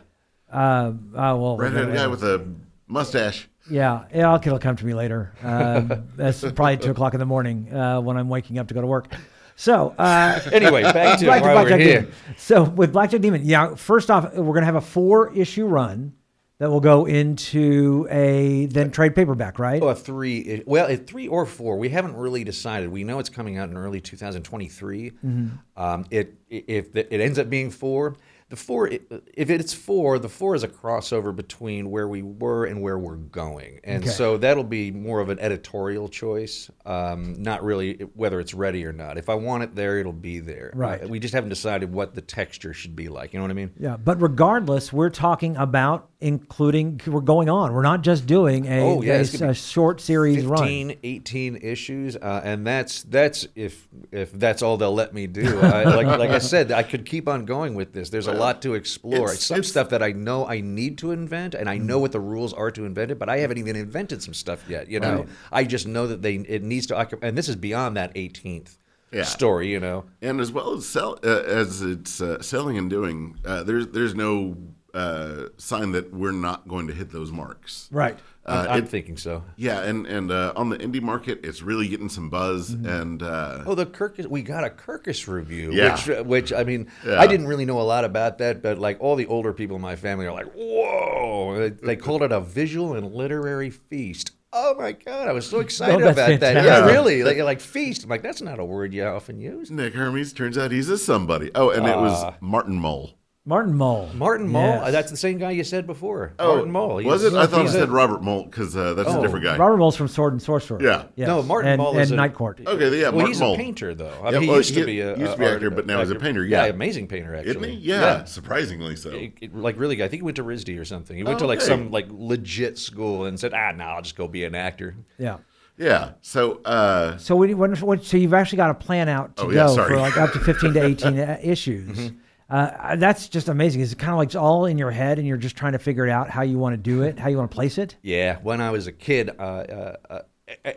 uh, 0.55 0.93
oh 1.17 1.37
well 1.37 1.57
redheaded 1.57 1.95
guy 1.95 2.07
with 2.07 2.23
a 2.23 2.47
mustache. 2.87 3.49
yeah 3.71 4.05
yeah 4.15 4.29
I'll, 4.31 4.37
it'll 4.37 4.59
come 4.59 4.77
to 4.77 4.85
me 4.87 4.93
later 4.93 5.33
um, 5.43 6.09
that's 6.17 6.41
probably 6.41 6.77
two 6.77 6.91
o'clock 6.91 7.15
in 7.15 7.21
the 7.21 7.27
morning 7.27 7.73
uh, 7.75 8.01
when 8.01 8.19
I'm 8.19 8.29
waking 8.29 8.59
up 8.59 8.69
to 8.69 8.75
go 8.75 8.83
to 8.83 8.87
work 8.87 9.09
so 9.57 9.95
uh, 9.99 10.39
anyway, 10.53 10.83
back 10.83 10.93
to 10.93 10.95
Back 10.95 11.19
to 11.19 11.27
why 11.27 11.41
we're 11.41 11.53
Blackjack 11.53 11.81
here. 11.81 12.01
Demon. 12.03 12.15
So 12.37 12.63
with 12.63 12.93
Blackjack 12.93 13.21
Demon, 13.21 13.41
yeah. 13.45 13.75
First 13.75 14.09
off, 14.09 14.33
we're 14.35 14.55
gonna 14.55 14.67
have 14.67 14.77
a 14.77 14.81
four 14.81 15.35
issue 15.35 15.67
run 15.67 16.13
that 16.59 16.71
will 16.71 16.81
go 16.81 17.05
into 17.07 18.07
a 18.11 18.67
then 18.67 18.91
trade 18.91 19.15
paperback, 19.15 19.59
right? 19.59 19.81
Oh, 19.81 19.89
a 19.89 19.95
three. 19.95 20.63
Well, 20.67 20.87
a 20.87 20.97
three 20.97 21.29
or 21.29 21.47
four. 21.47 21.77
We 21.79 21.89
haven't 21.89 22.17
really 22.17 22.43
decided. 22.43 22.91
We 22.91 23.05
know 23.05 23.21
it's 23.21 23.29
coming 23.29 23.59
out 23.59 23.69
in 23.69 23.77
early 23.77 24.01
2023. 24.01 25.11
Mm-hmm. 25.11 25.47
Um, 25.81 26.05
it 26.11 26.35
if 26.49 26.97
it 26.97 27.13
ends 27.13 27.39
up 27.39 27.49
being 27.49 27.71
four, 27.71 28.17
the 28.51 28.57
four. 28.57 28.89
If 28.89 29.51
it's 29.51 29.75
four, 29.75 30.19
the 30.19 30.29
four 30.29 30.55
is 30.55 30.63
a 30.63 30.69
crossover 30.69 31.35
between 31.37 31.91
where 31.91 32.09
we 32.09 32.23
were 32.23 32.65
and 32.65 32.81
where 32.81 32.99
we're 32.99 33.17
going, 33.17 33.81
and 33.85 34.03
Okay. 34.05 34.11
so 34.13 34.39
that'll 34.39 34.65
be 34.65 34.91
more 34.91 35.21
of 35.21 35.29
an 35.29 35.39
editorial 35.39 36.09
choice, 36.09 36.71
um, 36.87 37.35
not 37.43 37.63
really 37.63 37.95
whether 38.15 38.41
it's 38.41 38.55
ready 38.55 38.87
or 38.87 38.93
not. 38.93 39.19
If 39.19 39.29
I 39.29 39.35
want 39.35 39.65
it 39.65 39.75
there, 39.75 39.99
it'll 39.99 40.13
be 40.13 40.41
there. 40.41 40.73
Right. 40.75 41.07
We 41.07 41.19
just 41.19 41.35
haven't 41.35 41.51
decided 41.51 41.93
what 41.93 42.15
the 42.15 42.23
texture 42.23 42.73
should 42.73 42.97
be 42.97 43.09
like. 43.09 43.33
You 43.35 43.39
know 43.39 43.45
what 43.45 43.51
I 43.51 43.55
mean? 43.55 43.71
Yeah, 43.79 43.97
but 43.97 44.21
regardless, 44.23 44.93
we're 44.93 45.11
talking 45.11 45.57
about 45.57 46.09
including. 46.21 47.01
We're 47.07 47.21
going 47.21 47.49
on. 47.51 47.73
We're 47.73 47.83
not 47.83 48.03
just 48.03 48.27
doing 48.27 48.67
a, 48.67 48.81
Oh, 48.81 49.03
yeah, 49.03 49.23
a, 49.41 49.49
a 49.51 49.55
short 49.55 50.01
series 50.01 50.45
15, 50.45 50.89
run. 50.89 50.97
18 51.03 51.57
issues, 51.57 52.17
uh, 52.17 52.41
and 52.45 52.67
that's 52.67 53.03
that's 53.05 53.47
if 53.55 53.87
if 54.11 54.33
that's 54.33 54.63
all 54.63 54.77
they'll 54.79 54.95
let 54.95 55.13
me 55.13 55.27
do. 55.27 55.59
I, 55.61 55.85
like 55.85 56.07
like 56.07 56.31
I 56.31 56.39
said, 56.39 56.73
I 56.73 56.83
could 56.83 57.05
keep 57.05 57.29
on 57.29 57.45
going 57.45 57.75
with 57.75 57.93
this. 57.93 58.09
There's 58.11 58.27
a 58.27 58.38
lot 58.39 58.63
to 58.63 58.75
explore. 58.75 59.29
it's- 59.29 59.45
Some 59.45 59.57
it's- 59.59 59.71
stuff 59.71 59.89
that 59.91 60.03
I 60.03 60.13
know 60.13 60.47
I 60.47 60.61
need 60.61 60.99
to 60.99 61.11
invent, 61.11 61.55
and 61.55 61.69
I 61.69 61.79
know 61.79 61.99
what 61.99 62.13
the 62.13 62.21
rules 62.21 62.53
are 62.53 62.71
to 62.71 62.85
invent 62.85 63.11
it, 63.11 63.19
but 63.19 63.29
I 63.29 63.39
haven't 63.39 63.59
even 63.59 63.77
invented 63.77 64.23
some 64.23 64.35
stuff 64.35 64.65
yet. 64.69 64.89
You 64.91 65.01
know, 65.01 65.17
Right. 65.19 65.29
I 65.53 65.65
just 65.65 65.87
know 65.87 66.07
that 66.07 66.23
they 66.23 66.35
it 66.37 66.63
needs 66.63 66.87
to 66.89 66.97
occupy, 66.97 67.27
and 67.27 67.37
this 67.37 67.49
is 67.49 67.57
beyond 67.57 67.97
that 67.97 68.13
18th 68.15 68.79
Yeah. 69.13 69.25
story. 69.25 69.69
You 69.71 69.81
know, 69.81 70.05
and 70.23 70.41
as 70.41 70.53
well 70.53 70.75
as 70.75 70.87
sell 70.87 71.19
uh, 71.25 71.29
as 71.29 71.83
it's 71.83 72.21
uh, 72.21 72.41
selling 72.43 72.77
and 72.79 72.89
doing, 72.91 73.37
uh, 73.45 73.63
there's 73.63 73.87
there's 73.89 74.15
no 74.15 74.57
uh, 74.95 75.45
sign 75.59 75.93
that 75.93 76.13
we're 76.13 76.33
not 76.33 76.67
going 76.69 76.87
to 76.89 76.95
hit 76.95 77.11
those 77.11 77.31
marks. 77.31 77.89
Right. 77.93 78.19
Uh, 78.47 78.67
I'm 78.71 78.85
it- 78.85 78.89
thinking 78.89 79.17
so. 79.19 79.45
yeah, 79.57 79.83
and 79.83 80.07
and 80.07 80.31
uh, 80.31 80.55
on 80.57 80.71
the 80.71 80.79
indie 80.79 81.03
market, 81.03 81.41
it's 81.45 81.61
really 81.63 81.87
getting 81.89 82.09
some 82.09 82.31
buzz, 82.31 82.71
Mm-hmm. 82.75 82.87
and 82.89 83.23
uh, 83.23 83.63
Oh, 83.67 83.75
the 83.75 83.85
Kirkus. 83.85 84.27
We 84.27 84.41
got 84.43 84.65
a 84.65 84.71
Kirkus 84.71 85.29
review, 85.29 85.71
Yeah. 85.73 85.95
which, 85.95 86.27
which 86.27 86.53
I 86.55 86.65
mean, 86.65 86.91
Yeah. 87.07 87.21
I 87.21 87.27
didn't 87.27 87.47
really 87.47 87.67
know 87.67 87.79
a 87.81 87.83
lot 87.85 88.05
about 88.07 88.39
that, 88.39 88.63
but 88.63 88.79
like 88.79 88.97
all 89.01 89.17
the 89.17 89.27
older 89.27 89.53
people 89.53 89.77
in 89.77 89.83
my 89.83 89.97
family 89.97 90.25
are 90.27 90.33
like, 90.33 90.51
"Whoa!" 90.55 91.59
They, 91.59 91.69
they 91.71 91.97
called 92.05 92.23
it 92.23 92.33
a 92.33 92.41
visual 92.41 92.95
and 92.95 93.13
literary 93.13 93.71
feast. 93.71 94.33
Oh 94.51 94.75
my 94.79 94.93
god, 94.93 95.29
I 95.29 95.33
was 95.33 95.47
so 95.47 95.61
excited 95.67 95.97
Oh, 95.97 95.99
that's 96.13 96.19
about 96.19 96.41
that. 96.41 96.65
Yeah, 96.65 96.87
really, 96.87 97.23
like 97.25 97.37
like 97.53 97.61
feast. 97.61 98.05
I'm 98.05 98.09
like, 98.11 98.23
that's 98.23 98.41
not 98.41 98.59
a 98.59 98.65
word 98.65 98.95
you 98.95 99.05
often 99.05 99.39
use. 99.41 99.71
Nick 99.71 99.93
Hermes 99.93 100.33
turns 100.33 100.57
out 100.57 100.71
he's 100.71 100.89
a 100.89 100.97
somebody. 100.97 101.51
Oh, 101.55 101.69
and 101.69 101.87
it 101.87 101.95
Ah. 101.95 102.01
was 102.01 102.35
Martin 102.41 102.77
Mull. 102.77 103.13
Martin 103.49 103.75
Mull. 103.75 104.11
Martin 104.15 104.47
Mull. 104.47 104.63
Yes. 104.83 104.93
That's 104.93 105.11
the 105.11 105.17
same 105.17 105.39
guy 105.39 105.53
you 105.53 105.65
said 105.65 105.87
before. 105.87 106.35
Oh, 106.39 106.57
Martin 106.57 106.71
Mull. 106.71 107.03
Was 107.03 107.25
it? 107.25 107.33
I 107.33 107.47
thought 107.47 107.61
it 107.61 107.63
he's 107.63 107.75
a- 107.75 107.79
said 107.79 107.89
Robert 107.89 108.23
Mull 108.23 108.45
because 108.45 108.77
uh, 108.77 108.93
that's 108.93 109.09
a 109.09 109.19
Oh, 109.19 109.23
different 109.23 109.43
guy. 109.43 109.57
Robert 109.57 109.79
Mull's 109.79 109.97
from 109.97 110.07
Sword 110.09 110.35
and 110.35 110.43
Sorcerer. 110.43 110.83
Yeah. 110.83 111.05
Yes. 111.17 111.29
No, 111.29 111.43
Martin 111.43 111.71
and, 111.71 111.79
Mull 111.81 111.93
and 111.93 112.01
is 112.03 112.11
a- 112.11 112.17
Night 112.17 112.35
Court. 112.35 112.61
Okay, 112.67 112.95
yeah, 112.99 113.05
Well, 113.05 113.13
Martin 113.13 113.27
he's 113.29 113.41
Mull. 113.41 113.55
a 113.55 113.57
painter, 113.57 113.95
though. 113.95 114.13
I 114.23 114.27
Yeah, 114.27 114.33
mean, 114.33 114.43
he 114.43 114.49
well, 114.51 114.57
used 114.59 114.75
to 114.75 114.85
be 114.85 115.01
a 115.01 115.17
used 115.17 115.33
to 115.33 115.39
be 115.39 115.45
art- 115.47 115.55
actor, 115.55 115.71
but 115.71 115.87
now 115.87 115.99
he's 116.01 116.11
a 116.11 116.15
painter, 116.17 116.45
yeah. 116.45 116.67
amazing 116.67 117.09
painter. 117.09 117.35
Actually, 117.35 117.51
Isn't 117.51 117.65
he? 117.65 117.89
Yeah, 117.89 118.25
surprisingly 118.25 118.97
so. 118.97 119.11
It- 119.13 119.33
it- 119.41 119.57
like 119.57 119.79
really, 119.81 119.97
I 120.03 120.09
think 120.09 120.21
he 120.21 120.25
went 120.25 120.37
to 120.37 120.45
RISD 120.45 120.79
or 120.79 120.85
something. 120.85 121.17
He 121.17 121.23
went 121.23 121.37
Oh, 121.37 121.41
to 121.41 121.47
like 121.47 121.63
some 121.63 121.91
like 121.91 122.07
legit 122.11 122.77
school 122.77 123.25
and 123.25 123.41
said, 123.41 123.55
"Ah, 123.55 123.73
no, 123.73 123.85
I'll 123.85 124.03
just 124.03 124.15
go 124.17 124.29
be 124.29 124.45
an 124.45 124.55
actor." 124.55 124.95
Yeah. 125.19 125.39
Yeah. 125.79 126.11
So, 126.21 126.61
uh, 126.67 127.17
So 127.17 127.35
when, 127.37 127.57
when, 127.57 127.75
when 127.77 128.03
so 128.03 128.19
you've 128.19 128.35
actually 128.35 128.57
got 128.57 128.71
a 128.71 128.75
plan 128.75 129.09
out 129.09 129.37
to 129.37 129.45
Oh, 129.45 129.51
yeah, 129.51 129.67
go 129.69 129.75
sorry. 129.77 129.89
for 129.95 130.01
like 130.01 130.19
up 130.19 130.33
to 130.33 130.41
15 130.41 130.75
to 130.75 130.85
18 130.85 131.19
uh, 131.19 131.39
issues. 131.43 132.11
Mm-hmm. 132.51 132.93
Uh, 132.93 132.97
that's 132.97 133.29
just 133.29 133.49
amazing. 133.49 133.81
Is 133.81 133.93
it 133.93 133.99
kind 133.99 134.13
of 134.13 134.19
like 134.19 134.29
it's 134.29 134.35
all 134.35 134.67
in 134.67 134.79
your 134.79 134.91
head 134.91 135.19
and 135.19 135.27
you're 135.27 135.37
just 135.37 135.57
trying 135.57 135.73
to 135.73 135.79
figure 135.79 136.07
it 136.07 136.11
out 136.11 136.31
how 136.31 136.43
you 136.43 136.59
want 136.59 136.73
to 136.73 136.77
do 136.79 137.03
it, 137.03 137.19
how 137.19 137.29
you 137.29 137.37
want 137.37 137.51
to 137.51 137.55
place 137.55 137.79
it? 137.79 137.97
Yeah, 138.03 138.39
when 138.43 138.61
I 138.61 138.71
was 138.71 138.87
a 138.87 138.93
kid, 138.93 139.31
uh, 139.39 139.43
uh, 139.43 139.97
uh, 140.09 140.21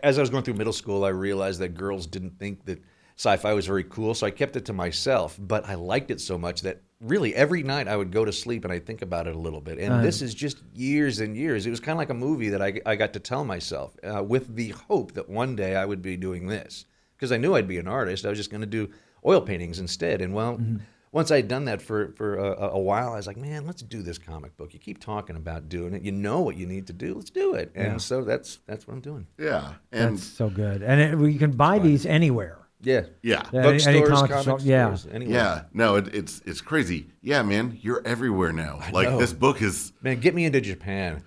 as 0.04 0.18
I 0.18 0.22
was 0.22 0.30
going 0.30 0.44
through 0.44 0.56
middle 0.56 0.74
school, 0.74 1.06
I 1.06 1.10
realized 1.10 1.60
that 1.60 1.70
girls 1.70 2.06
didn't 2.08 2.38
think 2.38 2.66
that 2.66 2.82
sci-fi 3.18 3.54
was 3.54 3.66
very 3.66 3.84
cool, 3.86 4.14
so 4.14 4.28
I 4.28 4.32
kept 4.32 4.56
it 4.56 4.66
to 4.66 4.74
myself. 4.74 5.38
But 5.40 5.66
I 5.68 5.76
liked 5.76 6.12
it 6.12 6.20
so 6.20 6.38
much 6.38 6.62
that 6.62 6.82
really 7.00 7.34
every 7.36 7.64
night 7.64 7.88
I 7.88 7.96
would 7.96 8.12
go 8.12 8.26
to 8.26 8.34
sleep 8.34 8.64
and 8.64 8.74
I 8.74 8.80
think 8.80 9.02
about 9.02 9.28
it 9.28 9.36
a 9.36 9.40
little 9.40 9.62
bit. 9.62 9.80
And 9.80 10.04
this 10.04 10.22
is 10.22 10.34
just 10.34 10.62
years 10.74 11.20
and 11.20 11.36
years. 11.36 11.66
It 11.66 11.70
was 11.70 11.80
kind 11.80 11.96
of 11.96 11.98
like 11.98 12.10
a 12.10 12.16
movie 12.16 12.50
that 12.50 12.62
I, 12.62 12.80
I 12.86 12.96
got 12.96 13.14
to 13.14 13.20
tell 13.20 13.44
myself 13.44 13.96
uh, 14.04 14.24
with 14.24 14.56
the 14.56 14.70
hope 14.70 15.14
that 15.14 15.30
one 15.30 15.56
day 15.56 15.76
I 15.76 15.86
would 15.86 16.02
be 16.02 16.18
doing 16.18 16.48
this 16.48 16.86
because 17.16 17.32
I 17.32 17.38
knew 17.38 17.56
I'd 17.56 17.68
be 17.68 17.80
an 17.80 17.88
artist. 17.88 18.26
I 18.26 18.30
was 18.30 18.38
just 18.38 18.52
going 18.52 18.62
to 18.62 18.68
do 18.68 18.90
oil 19.26 19.42
paintings 19.42 19.80
instead. 19.80 20.22
And 20.22 20.34
well. 20.34 20.60
Once 21.14 21.30
I'd 21.30 21.48
done 21.50 21.66
that 21.66 21.82
for, 21.82 22.14
for 22.14 22.38
a, 22.38 22.70
a 22.70 22.80
while, 22.80 23.12
I 23.12 23.18
was 23.18 23.28
like, 23.28 23.36
man, 23.36 23.66
let's 23.66 23.82
do 23.82 24.02
this 24.02 24.18
comic 24.18 24.56
book. 24.56 24.74
You 24.74 24.80
keep 24.80 25.00
talking 25.04 25.36
about 25.36 25.68
doing 25.68 25.94
it. 25.94 26.04
You 26.04 26.14
know 26.14 26.40
what 26.40 26.56
you 26.56 26.66
need 26.66 26.88
to 26.88 26.94
do. 26.94 27.14
Let's 27.16 27.30
do 27.30 27.54
it. 27.56 27.72
And 27.76 28.02
so 28.02 28.24
that's 28.24 28.60
that's 28.66 28.88
what 28.88 28.94
I'm 28.94 29.02
doing. 29.02 29.28
yeah, 29.38 29.74
and 29.92 30.18
That's 30.18 30.24
so 30.28 30.50
good. 30.50 30.82
And 30.82 31.02
it, 31.22 31.32
you 31.32 31.38
can 31.40 31.52
buy 31.52 31.80
these 31.80 32.06
anywhere. 32.06 32.58
Yeah. 32.84 33.02
yeah, 33.22 33.44
Yeah, 33.52 33.68
any- 33.68 33.84
any 33.84 34.00
Bookstores, 34.00 34.10
comic 34.10 34.32
comic 34.32 34.46
shop- 34.46 34.60
yeah. 34.64 34.98
anywhere. 35.12 35.36
yeah. 35.36 35.64
No, 35.74 35.98
it, 35.98 36.16
it's 36.16 36.42
it's 36.46 36.62
crazy. 36.62 37.08
Yeah, 37.22 37.44
man, 37.44 37.78
you're 37.82 38.02
everywhere 38.06 38.54
now. 38.54 38.80
Like 38.92 39.10
know. 39.10 39.20
this 39.20 39.34
book 39.34 39.62
is. 39.62 39.94
Man, 40.02 40.20
get 40.20 40.34
me 40.34 40.46
into 40.46 40.62
Japan. 40.62 41.24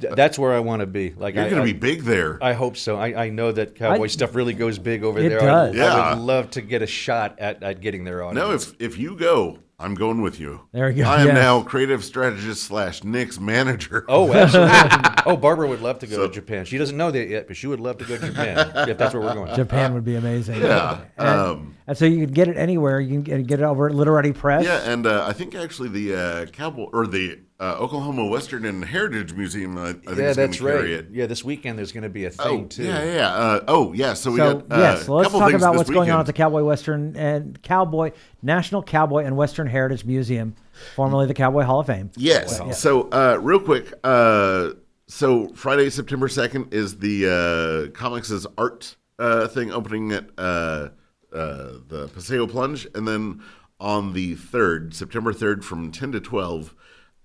Th- 0.00 0.14
That's 0.14 0.38
where 0.38 0.52
I 0.52 0.60
want 0.60 0.80
to 0.80 0.86
be. 0.86 1.10
Like 1.16 1.34
You're 1.34 1.50
gonna 1.50 1.62
be 1.62 1.72
big 1.72 2.02
there. 2.02 2.38
I 2.42 2.52
hope 2.54 2.76
so. 2.76 2.96
I, 2.96 3.26
I 3.26 3.30
know 3.30 3.52
that 3.52 3.74
cowboy 3.74 4.04
I- 4.04 4.08
stuff 4.08 4.34
really 4.34 4.54
goes 4.54 4.78
big 4.78 5.04
over 5.04 5.18
It 5.18 5.28
there. 5.28 5.40
does. 5.40 5.74
I, 5.74 5.78
Yeah. 5.78 5.94
I 5.94 6.14
would 6.14 6.22
love 6.22 6.50
to 6.52 6.62
get 6.62 6.82
a 6.82 6.86
shot 6.86 7.38
at, 7.38 7.62
at 7.62 7.80
getting 7.80 8.04
there 8.04 8.22
audience. 8.22 8.46
no, 8.46 8.52
if 8.54 8.74
if 8.94 8.98
you 8.98 9.16
go, 9.16 9.58
I'm 9.78 9.94
going 9.94 10.20
with 10.20 10.38
you. 10.38 10.60
There 10.72 10.90
you 10.90 11.04
go, 11.04 11.10
I 11.10 11.20
am 11.22 11.28
yes. 11.28 11.34
now 11.36 11.62
creative 11.62 12.04
strategist 12.04 12.64
slash 12.64 13.02
Nick's 13.02 13.40
manager. 13.40 14.04
Oh, 14.08 14.30
absolutely. 14.32 14.74
oh, 15.26 15.36
Barbara 15.36 15.68
would 15.68 15.80
love 15.80 15.98
to 16.00 16.06
go 16.06 16.16
So- 16.16 16.26
to 16.28 16.32
Japan. 16.34 16.64
She 16.66 16.76
doesn't 16.78 16.96
know 16.96 17.10
that 17.10 17.28
yet, 17.28 17.46
but 17.46 17.56
she 17.56 17.66
would 17.66 17.80
love 17.80 17.98
to 17.98 18.04
go 18.04 18.16
to 18.18 18.26
Japan 18.26 18.58
if 18.88 18.98
that's 18.98 19.14
where 19.14 19.22
we're 19.22 19.34
going. 19.34 19.54
Japan 19.54 19.94
would 19.94 20.04
be 20.04 20.16
amazing. 20.16 20.60
Yeah, 20.60 21.00
And, 21.16 21.28
um, 21.28 21.76
and 21.86 21.96
so 21.96 22.04
you 22.04 22.24
can 22.26 22.32
get 22.34 22.48
it 22.48 22.56
anywhere. 22.56 23.00
You 23.00 23.10
can 23.10 23.22
get, 23.22 23.46
get 23.46 23.60
it 23.60 23.64
over 23.64 23.88
at 23.88 23.94
Literati 23.94 24.32
Press. 24.32 24.64
Yeah, 24.64 24.90
and 24.90 25.06
uh, 25.06 25.24
I 25.26 25.32
think 25.32 25.54
actually 25.54 25.88
the 25.88 26.14
uh, 26.14 26.46
cowboy 26.46 26.88
or 26.92 27.06
the 27.06 27.38
uh, 27.60 27.76
Oklahoma 27.78 28.26
Western 28.26 28.64
and 28.64 28.84
Heritage 28.84 29.34
Museum. 29.34 29.76
I, 29.78 29.90
I 29.90 29.92
think 29.92 30.04
yeah, 30.16 30.24
is 30.30 30.36
that's 30.36 30.58
gonna 30.60 30.74
right. 30.74 30.84
It. 30.90 31.06
Yeah, 31.12 31.26
this 31.26 31.44
weekend 31.44 31.78
there's 31.78 31.92
going 31.92 32.04
to 32.04 32.08
be 32.08 32.24
a 32.24 32.32
Oh, 32.38 32.48
thing 32.48 32.68
too. 32.70 32.84
yeah, 32.84 33.04
yeah. 33.04 33.28
Uh, 33.28 33.64
oh, 33.68 33.92
yeah. 33.92 34.14
So 34.14 34.32
we 34.32 34.38
So 34.38 34.54
got 34.60 34.76
uh, 34.76 34.80
yes, 34.80 35.08
let's 35.08 35.26
couple 35.26 35.40
talk 35.40 35.50
things 35.50 35.62
about 35.62 35.72
this 35.72 35.78
what's 35.78 35.90
going 35.90 36.10
on 36.10 36.20
at 36.20 36.26
the. 36.26 36.32
Cowboy 36.32 36.62
Western 36.64 37.14
and 37.16 37.62
Cowboy 37.62 38.12
National 38.42 38.82
Cowboy 38.82 39.24
and 39.26 39.36
Western 39.36 39.66
Heritage 39.66 40.06
Museum, 40.06 40.56
formerly 40.94 41.26
the 41.26 41.34
Cowboy 41.34 41.64
Hall 41.64 41.80
of 41.80 41.86
Fame. 41.86 42.10
Yes. 42.16 42.58
So, 42.80 43.10
uh, 43.10 43.38
real 43.42 43.60
quick, 43.60 43.92
uh, 44.02 44.70
so 45.06 45.48
Friday, 45.48 45.90
September 45.90 46.28
second 46.28 46.72
is 46.72 46.98
the 46.98 47.90
uh, 47.92 47.98
comics 47.98 48.30
as 48.30 48.46
art 48.56 48.96
uh, 49.18 49.48
thing 49.48 49.70
opening 49.70 50.12
at 50.12 50.30
uh, 50.38 50.88
uh, 51.30 51.72
the 51.88 52.10
Paseo 52.14 52.46
Plunge, 52.46 52.86
and 52.94 53.06
then 53.06 53.42
on 53.78 54.14
the 54.14 54.34
third, 54.34 54.94
September 54.94 55.34
third, 55.34 55.62
from 55.62 55.92
ten 55.92 56.10
to 56.12 56.20
twelve, 56.20 56.74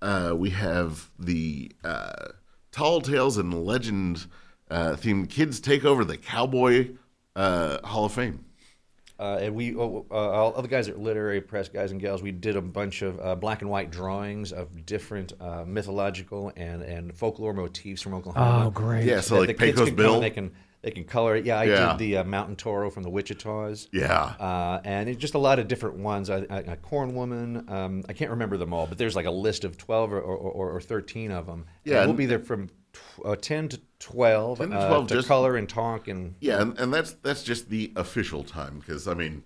uh, 0.02 0.34
we 0.36 0.50
have 0.50 1.10
the 1.18 1.72
uh, 1.84 2.28
Tall 2.72 3.00
Tales 3.00 3.36
and 3.38 3.64
Legend 3.64 4.26
uh, 4.70 4.92
themed 4.92 5.30
kids 5.30 5.60
take 5.60 5.84
over 5.84 6.04
the 6.04 6.16
Cowboy 6.16 6.90
uh, 7.34 7.78
Hall 7.86 8.04
of 8.04 8.12
Fame. 8.12 8.44
Uh, 9.18 9.38
and 9.40 9.54
we, 9.54 9.74
uh, 9.74 9.78
uh, 9.78 10.02
all 10.10 10.52
other 10.56 10.68
guys 10.68 10.88
at 10.90 10.98
Literati 10.98 11.40
Press, 11.40 11.70
guys 11.70 11.90
and 11.90 11.98
gals, 11.98 12.22
we 12.22 12.32
did 12.32 12.54
a 12.54 12.60
bunch 12.60 13.00
of 13.00 13.18
uh, 13.20 13.34
black 13.34 13.62
and 13.62 13.70
white 13.70 13.90
drawings 13.90 14.52
of 14.52 14.84
different 14.84 15.32
uh, 15.40 15.64
mythological 15.66 16.52
and, 16.54 16.82
and 16.82 17.16
folklore 17.16 17.54
motifs 17.54 18.02
from 18.02 18.12
Oklahoma. 18.12 18.66
Oh, 18.66 18.70
great. 18.70 19.04
Yeah, 19.04 19.22
so 19.22 19.38
like 19.38 19.46
the 19.46 19.54
kids 19.54 19.72
Pecos 19.72 19.88
can 19.88 19.96
come 19.96 19.96
Bill. 19.96 20.14
and 20.16 20.22
They 20.22 20.30
can 20.30 20.52
they 20.86 20.92
can 20.92 21.02
color 21.02 21.34
it. 21.34 21.44
Yeah, 21.44 21.58
I 21.58 21.64
Yeah. 21.64 21.88
did 21.90 21.98
the 21.98 22.16
uh, 22.18 22.24
Mountain 22.24 22.54
Toro 22.54 22.90
from 22.90 23.02
the 23.02 23.10
Wichitas. 23.10 23.88
Yeah. 23.92 24.22
Uh, 24.38 24.80
and 24.84 25.08
it's 25.08 25.18
just 25.18 25.34
a 25.34 25.38
lot 25.38 25.58
of 25.58 25.66
different 25.66 25.96
ones. 25.96 26.30
I, 26.30 26.46
I, 26.48 26.58
a 26.58 26.76
corn 26.76 27.12
woman. 27.16 27.68
Um, 27.68 28.04
I 28.08 28.12
can't 28.12 28.30
remember 28.30 28.56
them 28.56 28.72
all, 28.72 28.86
but 28.86 28.96
there's 28.96 29.16
like 29.16 29.26
a 29.26 29.30
list 29.32 29.64
of 29.64 29.76
twelve 29.76 30.12
or, 30.12 30.20
or, 30.20 30.36
or, 30.36 30.70
or 30.76 30.80
thirteen 30.80 31.32
of 31.32 31.46
them. 31.46 31.66
Yeah, 31.82 32.04
we'll 32.04 32.14
be 32.14 32.26
there 32.26 32.38
from 32.38 32.68
tw- 32.92 33.24
uh, 33.24 33.34
ten 33.34 33.68
to 33.70 33.80
twelve. 33.98 34.58
10 34.58 34.70
to 34.70 34.76
uh, 34.78 34.86
12, 34.88 35.06
to 35.08 35.14
just- 35.16 35.26
color 35.26 35.56
and 35.56 35.68
talk 35.68 36.06
and. 36.06 36.36
Yeah, 36.38 36.62
and, 36.62 36.78
and 36.78 36.94
that's 36.94 37.14
that's 37.14 37.42
just 37.42 37.68
the 37.68 37.92
official 37.96 38.44
time 38.44 38.78
because 38.78 39.08
I 39.08 39.14
mean, 39.14 39.42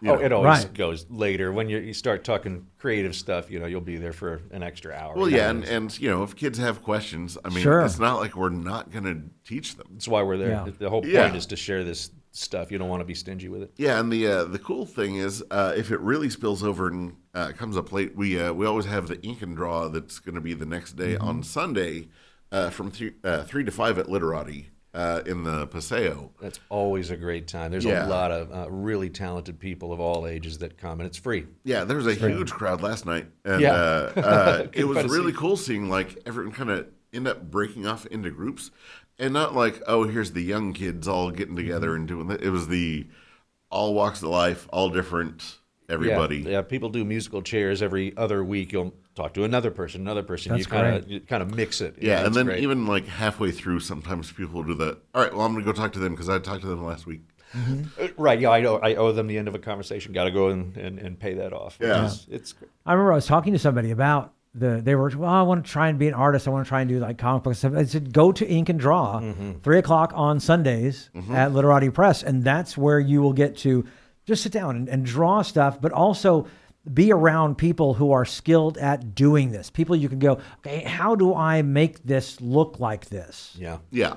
you 0.00 0.10
Oh, 0.10 0.14
it 0.14 0.32
always 0.32 0.64
Right. 0.64 0.74
goes 0.74 1.06
later 1.10 1.52
when 1.52 1.68
you, 1.68 1.78
you 1.78 1.92
start 1.94 2.24
talking 2.24 2.66
creative 2.78 3.14
stuff. 3.14 3.50
You 3.50 3.58
know, 3.60 3.66
you'll 3.66 3.80
be 3.80 3.96
there 3.96 4.12
for 4.12 4.40
an 4.52 4.62
extra 4.62 4.92
hour. 4.94 5.14
Well, 5.16 5.28
yeah, 5.28 5.50
and, 5.50 5.64
and 5.64 5.98
you 6.00 6.08
know, 6.10 6.22
if 6.22 6.36
kids 6.36 6.58
have 6.58 6.82
questions, 6.82 7.36
I 7.44 7.48
mean, 7.48 7.60
Sure. 7.62 7.80
it's 7.82 7.98
not 7.98 8.18
like 8.20 8.36
we're 8.36 8.48
not 8.50 8.90
going 8.90 9.04
to 9.04 9.22
teach 9.48 9.76
them. 9.76 9.86
That's 9.92 10.08
why 10.08 10.22
we're 10.22 10.36
there. 10.38 10.50
Yeah. 10.50 10.64
The- 10.64 10.70
The 10.72 10.90
whole 10.90 11.02
point 11.02 11.12
Yeah. 11.14 11.34
is 11.34 11.46
to 11.46 11.56
share 11.56 11.82
this 11.84 12.10
stuff. 12.30 12.70
You 12.70 12.78
don't 12.78 12.88
want 12.88 13.00
to 13.00 13.04
be 13.06 13.14
stingy 13.14 13.48
with 13.48 13.62
it. 13.62 13.72
Yeah, 13.76 13.98
and 13.98 14.12
the 14.12 14.26
uh, 14.26 14.44
the 14.44 14.58
cool 14.60 14.86
thing 14.86 15.16
is, 15.16 15.42
uh, 15.50 15.72
if 15.76 15.90
it 15.90 15.98
really 16.00 16.30
spills 16.30 16.62
over 16.62 16.86
and 16.88 17.16
uh, 17.34 17.52
comes 17.56 17.76
up 17.76 17.90
late, 17.92 18.14
we 18.14 18.38
uh, 18.40 18.52
we 18.52 18.66
always 18.66 18.84
have 18.86 19.08
the 19.08 19.20
ink 19.22 19.42
and 19.42 19.56
draw 19.56 19.88
that's 19.88 20.18
going 20.20 20.34
to 20.36 20.40
be 20.40 20.54
the 20.54 20.66
next 20.66 20.92
day 20.92 21.14
Mm-hmm. 21.14 21.26
on 21.28 21.42
Sunday 21.42 22.08
uh, 22.52 22.70
from 22.70 22.90
three, 22.90 23.12
uh, 23.24 23.42
three 23.44 23.64
to 23.64 23.70
five 23.72 23.98
at 23.98 24.08
Literati 24.08 24.68
uh, 24.98 25.22
in 25.26 25.44
the 25.44 25.66
Paseo. 25.68 26.32
That's 26.42 26.58
always 26.68 27.10
a 27.10 27.16
great 27.16 27.46
time. 27.46 27.70
There's 27.70 27.84
Yeah. 27.84 28.06
a 28.06 28.08
lot 28.08 28.32
of 28.32 28.50
uh, 28.52 28.68
really 28.70 29.08
talented 29.08 29.60
people 29.60 29.92
of 29.92 30.00
all 30.00 30.26
ages 30.26 30.58
that 30.58 30.76
come, 30.76 30.98
and 31.00 31.06
it's 31.06 31.16
free. 31.18 31.46
Yeah, 31.64 31.84
there 31.84 31.96
was 31.96 32.06
a 32.08 32.14
huge 32.14 32.50
crowd 32.50 32.82
last 32.82 33.06
night, 33.06 33.26
and 33.44 33.60
Yeah. 33.60 33.74
uh, 33.74 34.12
uh, 34.20 34.66
it 34.72 34.84
was 34.88 35.04
really 35.06 35.30
see. 35.32 35.38
cool 35.38 35.56
seeing 35.56 35.88
like 35.88 36.18
everyone 36.26 36.52
kind 36.52 36.70
of 36.70 36.88
end 37.12 37.28
up 37.28 37.48
breaking 37.50 37.86
off 37.86 38.06
into 38.06 38.30
groups, 38.30 38.70
and 39.20 39.32
not 39.32 39.54
like 39.54 39.80
oh 39.86 40.02
here's 40.04 40.32
the 40.32 40.42
young 40.42 40.72
kids 40.72 41.06
all 41.06 41.30
getting 41.30 41.54
together 41.56 41.88
Mm-hmm. 41.90 41.96
and 41.96 42.08
doing 42.08 42.26
that. 42.28 42.42
It 42.42 42.50
was 42.50 42.66
the 42.68 43.06
all 43.70 43.94
walks 43.94 44.22
of 44.22 44.30
life, 44.30 44.66
all 44.72 44.88
different, 44.90 45.58
everybody. 45.88 46.38
Yeah, 46.38 46.50
yeah, 46.50 46.62
people 46.62 46.88
do 46.88 47.04
musical 47.04 47.42
chairs 47.42 47.82
every 47.82 48.16
other 48.16 48.44
week. 48.44 48.72
You'll 48.72 48.94
talk 49.14 49.34
to 49.34 49.44
another 49.44 49.70
person, 49.70 50.00
another 50.02 50.22
person. 50.22 50.52
That's 50.52 50.66
you 50.66 50.70
kind 50.70 50.96
of 50.96 51.10
you 51.10 51.20
kind 51.20 51.42
of 51.42 51.54
mix 51.54 51.80
it. 51.80 51.96
Yeah, 52.00 52.24
and 52.24 52.34
then 52.34 52.46
great. 52.46 52.62
even 52.62 52.86
like 52.86 53.06
halfway 53.06 53.50
through, 53.50 53.80
sometimes 53.80 54.32
people 54.32 54.62
do 54.62 54.74
that. 54.74 54.98
All 55.14 55.22
right, 55.22 55.32
well, 55.32 55.46
I'm 55.46 55.52
gonna 55.52 55.64
go 55.64 55.72
talk 55.72 55.92
to 55.94 55.98
them 55.98 56.12
because 56.12 56.28
I 56.28 56.38
talked 56.38 56.62
to 56.62 56.68
them 56.68 56.84
last 56.84 57.06
week. 57.06 57.22
Mm-hmm. 57.54 58.02
Uh, 58.02 58.08
right. 58.16 58.38
Yeah, 58.38 58.50
I 58.50 58.60
know. 58.60 58.76
I 58.76 58.94
owe 58.94 59.12
them 59.12 59.26
the 59.26 59.38
end 59.38 59.48
of 59.48 59.54
a 59.54 59.58
conversation. 59.58 60.12
Got 60.12 60.24
to 60.24 60.30
go 60.30 60.48
and, 60.48 60.76
and, 60.76 60.98
and 60.98 61.18
pay 61.18 61.34
that 61.34 61.52
off. 61.52 61.78
Yeah. 61.80 62.06
it's, 62.06 62.26
it's 62.30 62.52
great. 62.52 62.70
I 62.84 62.92
remember 62.92 63.12
I 63.12 63.14
was 63.16 63.26
talking 63.26 63.52
to 63.52 63.58
somebody 63.58 63.90
about 63.90 64.34
the. 64.54 64.80
They 64.82 64.94
were 64.94 65.10
well. 65.16 65.30
I 65.30 65.42
want 65.42 65.64
to 65.64 65.70
try 65.70 65.88
and 65.88 65.98
be 65.98 66.08
an 66.08 66.14
artist. 66.14 66.46
I 66.46 66.50
want 66.50 66.66
to 66.66 66.68
try 66.68 66.80
and 66.82 66.88
do 66.88 66.98
like 66.98 67.18
comic 67.18 67.44
books 67.44 67.58
stuff. 67.58 67.72
I 67.74 67.84
said 67.84 68.12
go 68.12 68.32
to 68.32 68.46
Ink 68.46 68.68
and 68.68 68.78
Draw, 68.78 69.20
mm-hmm. 69.20 69.52
three 69.60 69.78
o'clock 69.78 70.12
on 70.14 70.40
Sundays 70.40 71.10
mm-hmm. 71.14 71.34
at 71.34 71.52
Literati 71.52 71.90
Press, 71.90 72.22
and 72.22 72.44
that's 72.44 72.76
where 72.76 73.00
you 73.00 73.22
will 73.22 73.32
get 73.32 73.56
to 73.58 73.86
just 74.28 74.42
sit 74.42 74.52
down 74.52 74.76
and, 74.76 74.88
and 74.88 75.04
draw 75.04 75.42
stuff, 75.42 75.80
but 75.80 75.90
also 75.90 76.46
be 76.92 77.10
around 77.10 77.56
people 77.56 77.94
who 77.94 78.12
are 78.12 78.24
skilled 78.24 78.78
at 78.78 79.14
doing 79.14 79.50
this. 79.50 79.70
People 79.70 79.96
you 79.96 80.08
can 80.08 80.18
go, 80.20 80.38
okay, 80.58 80.80
how 80.80 81.16
do 81.16 81.34
I 81.34 81.62
make 81.62 82.04
this 82.04 82.40
look 82.40 82.78
like 82.78 83.06
this? 83.06 83.56
Yeah. 83.58 83.78
Yeah, 83.90 84.16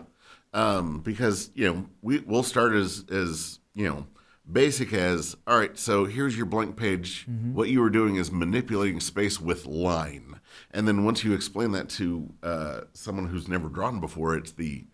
um, 0.53 0.99
because 0.99 1.49
you 1.55 1.65
know 1.65 1.85
we 2.01 2.19
we'll 2.19 2.43
start 2.43 2.73
as 2.73 3.05
as 3.09 3.59
you 3.73 3.87
know 3.87 4.05
basic 4.51 4.93
as 4.93 5.35
all 5.47 5.57
right. 5.57 5.77
So 5.77 6.05
here's 6.05 6.35
your 6.35 6.45
blank 6.45 6.75
page. 6.75 7.25
What 7.53 7.69
you 7.69 7.79
were 7.79 7.89
doing 7.89 8.17
is 8.17 8.31
manipulating 8.31 8.99
space 8.99 9.39
with 9.39 9.65
line, 9.65 10.39
and 10.71 10.87
then 10.87 11.05
once 11.05 11.23
you 11.23 11.33
explain 11.33 11.71
that 11.71 11.89
to 11.89 12.33
uh, 12.43 12.81
someone 12.93 13.27
who's 13.27 13.47
never 13.47 13.69
drawn 13.69 13.99
before, 14.01 14.35
it's 14.35 14.51
the 14.51 14.85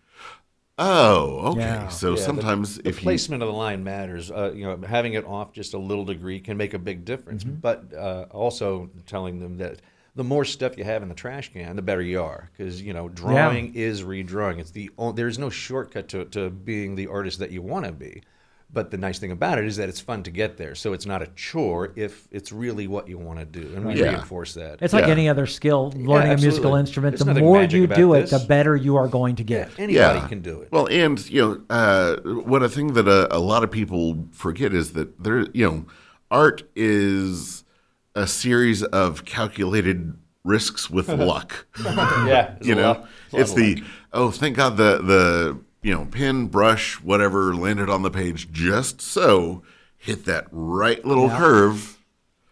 oh 0.78 1.52
okay. 1.52 1.60
Yeah. 1.62 1.88
So 1.90 2.16
Yeah, 2.16 2.22
sometimes 2.22 2.78
the 2.78 2.90
if 2.90 2.98
you 2.98 3.04
placement 3.04 3.44
of 3.44 3.48
the 3.48 3.54
line 3.54 3.84
matters. 3.84 4.32
Uh, 4.32 4.52
you 4.54 4.64
know, 4.66 4.78
having 4.88 5.14
it 5.14 5.26
off 5.26 5.54
just 5.54 5.74
a 5.74 5.78
little 5.78 6.06
degree 6.06 6.40
can 6.40 6.58
make 6.58 6.74
a 6.74 6.80
big 6.80 7.06
difference. 7.06 7.44
Mm-hmm. 7.44 7.56
But 7.56 7.94
uh, 7.94 8.26
also 8.32 8.90
telling 9.06 9.40
them 9.40 9.58
that 9.58 9.82
the 10.16 10.24
more 10.24 10.46
stuff 10.46 10.78
you 10.78 10.84
have 10.84 11.04
in 11.04 11.10
the 11.10 11.16
trash 11.16 11.54
can, 11.54 11.76
the 11.76 11.82
better 11.82 12.02
you 12.02 12.22
are. 12.22 12.50
Because 12.52 12.82
you 12.82 12.94
know, 12.94 13.08
drawing 13.08 13.76
is 13.76 14.04
redrawing. 14.04 14.60
It's 14.60 14.72
the 14.72 14.90
o- 14.98 15.12
there's 15.12 15.38
no 15.40 15.50
shortcut 15.50 16.10
to 16.10 16.26
to 16.26 16.50
being 16.50 16.96
the 16.96 17.08
artist 17.08 17.40
that 17.40 17.52
you 17.52 17.62
want 17.62 17.86
to 17.86 17.92
be. 17.92 18.24
But 18.72 18.92
the 18.92 18.98
nice 18.98 19.18
thing 19.18 19.32
about 19.32 19.60
it 19.60 19.66
is 19.66 19.78
that 19.78 19.88
it's 19.88 20.02
fun 20.02 20.24
to 20.24 20.32
get 20.32 20.58
there. 20.58 20.76
So 20.76 20.92
it's 20.92 21.06
not 21.06 21.22
a 21.22 21.28
chore 21.38 21.94
if 21.96 22.28
it's 22.32 22.52
really 22.52 22.86
what 22.86 23.08
you 23.08 23.18
want 23.18 23.40
to 23.40 23.46
do, 23.46 23.74
and 23.76 23.86
we 23.86 23.96
Yeah. 23.96 24.10
reinforce 24.10 24.54
that. 24.56 24.80
It's 24.82 24.94
like 24.94 25.06
Yeah. 25.06 25.12
any 25.14 25.30
other 25.30 25.46
skill, 25.46 25.94
learning 25.96 26.34
a 26.34 26.38
musical 26.38 26.76
instrument. 26.76 27.18
There's 27.18 27.26
the 27.34 27.40
more 27.40 27.64
you 27.64 27.88
do 27.88 28.14
it, 28.14 28.30
this. 28.30 28.32
the 28.42 28.46
better 28.46 28.76
you 28.76 28.98
are 28.98 29.08
going 29.08 29.38
to 29.38 29.44
get. 29.44 29.70
Anybody 29.80 30.28
can 30.28 30.42
do 30.42 30.60
it. 30.62 30.68
Well, 30.72 30.88
and 30.92 31.18
you 31.30 31.42
know, 31.42 31.62
uh, 31.76 32.18
what 32.44 32.62
a 32.62 32.68
thing 32.68 32.94
that 32.94 33.08
a, 33.08 33.34
a 33.34 33.40
lot 33.40 33.64
of 33.64 33.72
people 33.72 34.28
forget 34.34 34.74
is 34.74 34.92
that 34.94 35.24
there, 35.24 35.46
you 35.54 35.66
know, 35.66 35.86
art 36.30 36.64
is 36.76 37.64
a 38.16 38.28
series 38.28 38.84
of 38.84 39.24
calculated 39.24 40.14
risks 40.44 40.90
with 40.90 41.08
luck. 41.32 41.68
yeah, 41.86 42.56
you 42.62 42.76
know, 42.76 43.06
it's 43.32 43.54
the 43.54 43.82
oh, 44.12 44.30
thank 44.32 44.58
God 44.58 44.76
the 44.76 45.02
the 45.02 45.58
you 45.88 45.94
know 45.94 46.04
pen, 46.04 46.48
brush, 46.48 46.96
whatever 46.96 47.56
landed 47.56 47.90
on 47.90 48.02
the 48.02 48.12
page 48.12 48.52
just 48.52 49.00
so 49.00 49.64
hit 49.98 50.26
that 50.26 50.46
right 50.52 51.04
little 51.06 51.30
curve. 51.30 51.94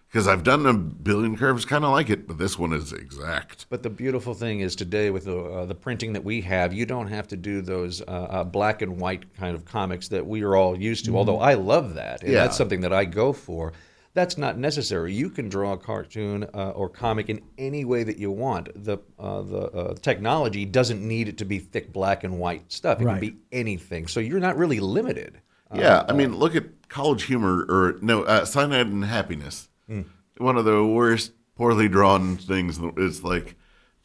Because 0.08 0.30
I've 0.30 0.46
done 0.46 0.66
a 0.66 0.74
billion 0.74 1.36
curves, 1.36 1.66
kind 1.66 1.84
of 1.84 1.92
like 1.92 2.10
it, 2.10 2.26
but 2.26 2.38
this 2.38 2.58
one 2.58 2.72
is 2.72 2.94
exact. 2.94 3.66
But 3.70 3.84
the 3.84 3.90
beautiful 3.90 4.34
thing 4.34 4.62
is 4.62 4.74
today 4.74 5.10
with 5.10 5.26
the 5.26 5.38
uh, 5.38 5.66
the 5.66 5.76
printing 5.76 6.14
that 6.14 6.24
we 6.24 6.40
have, 6.42 6.74
you 6.74 6.86
don't 6.86 7.08
have 7.08 7.28
to 7.28 7.36
do 7.36 7.60
those 7.60 8.02
uh, 8.02 8.06
uh, 8.06 8.44
black 8.46 8.82
and 8.82 8.98
white 9.02 9.26
kind 9.36 9.54
of 9.54 9.66
comics 9.66 10.08
that 10.08 10.26
we 10.26 10.42
are 10.44 10.56
all 10.56 10.80
used 10.80 11.04
to. 11.04 11.18
Although 11.18 11.40
I 11.40 11.56
love 11.56 11.96
that, 11.96 12.24
and 12.24 12.32
Yeah. 12.32 12.44
that's 12.44 12.56
something 12.56 12.80
that 12.80 12.94
I 12.94 13.04
go 13.04 13.34
for. 13.34 13.74
That's 14.16 14.38
not 14.38 14.58
necessary. 14.58 15.14
You 15.14 15.30
can 15.30 15.50
draw 15.50 15.74
a 15.74 15.78
cartoon 15.78 16.46
uh, 16.54 16.70
or 16.72 16.90
comic 16.90 17.30
in 17.30 17.42
any 17.58 17.86
way 17.86 18.04
that 18.04 18.18
you 18.18 18.32
want. 18.32 18.70
The 18.74 18.98
uh, 19.20 19.42
the 19.42 19.62
uh, 19.72 19.94
technology 19.96 20.66
doesn't 20.66 21.06
need 21.08 21.28
it 21.28 21.38
to 21.40 21.46
be 21.46 21.60
thick 21.60 21.92
black 21.94 22.24
and 22.24 22.40
white 22.40 22.72
stuff. 22.72 23.02
It 23.02 23.06
Right. 23.06 23.20
can 23.22 23.30
be 23.30 23.36
anything. 23.52 24.08
So 24.08 24.20
you're 24.22 24.40
not 24.40 24.58
really 24.58 24.80
limited. 24.80 25.42
Yeah, 25.74 26.06
I 26.08 26.14
mean, 26.14 26.36
look 26.38 26.56
at 26.56 26.88
College 26.88 27.24
Humor 27.24 27.66
or 27.68 27.98
no, 28.02 28.24
uh, 28.24 28.46
Cyanide 28.46 28.88
and 28.88 29.04
Happiness. 29.04 29.68
Hmm. 29.88 30.04
One 30.38 30.58
of 30.58 30.64
the 30.66 30.86
worst 30.86 31.34
poorly 31.58 31.90
drawn 31.90 32.38
things. 32.38 32.80
It's 32.98 33.22
like 33.24 33.56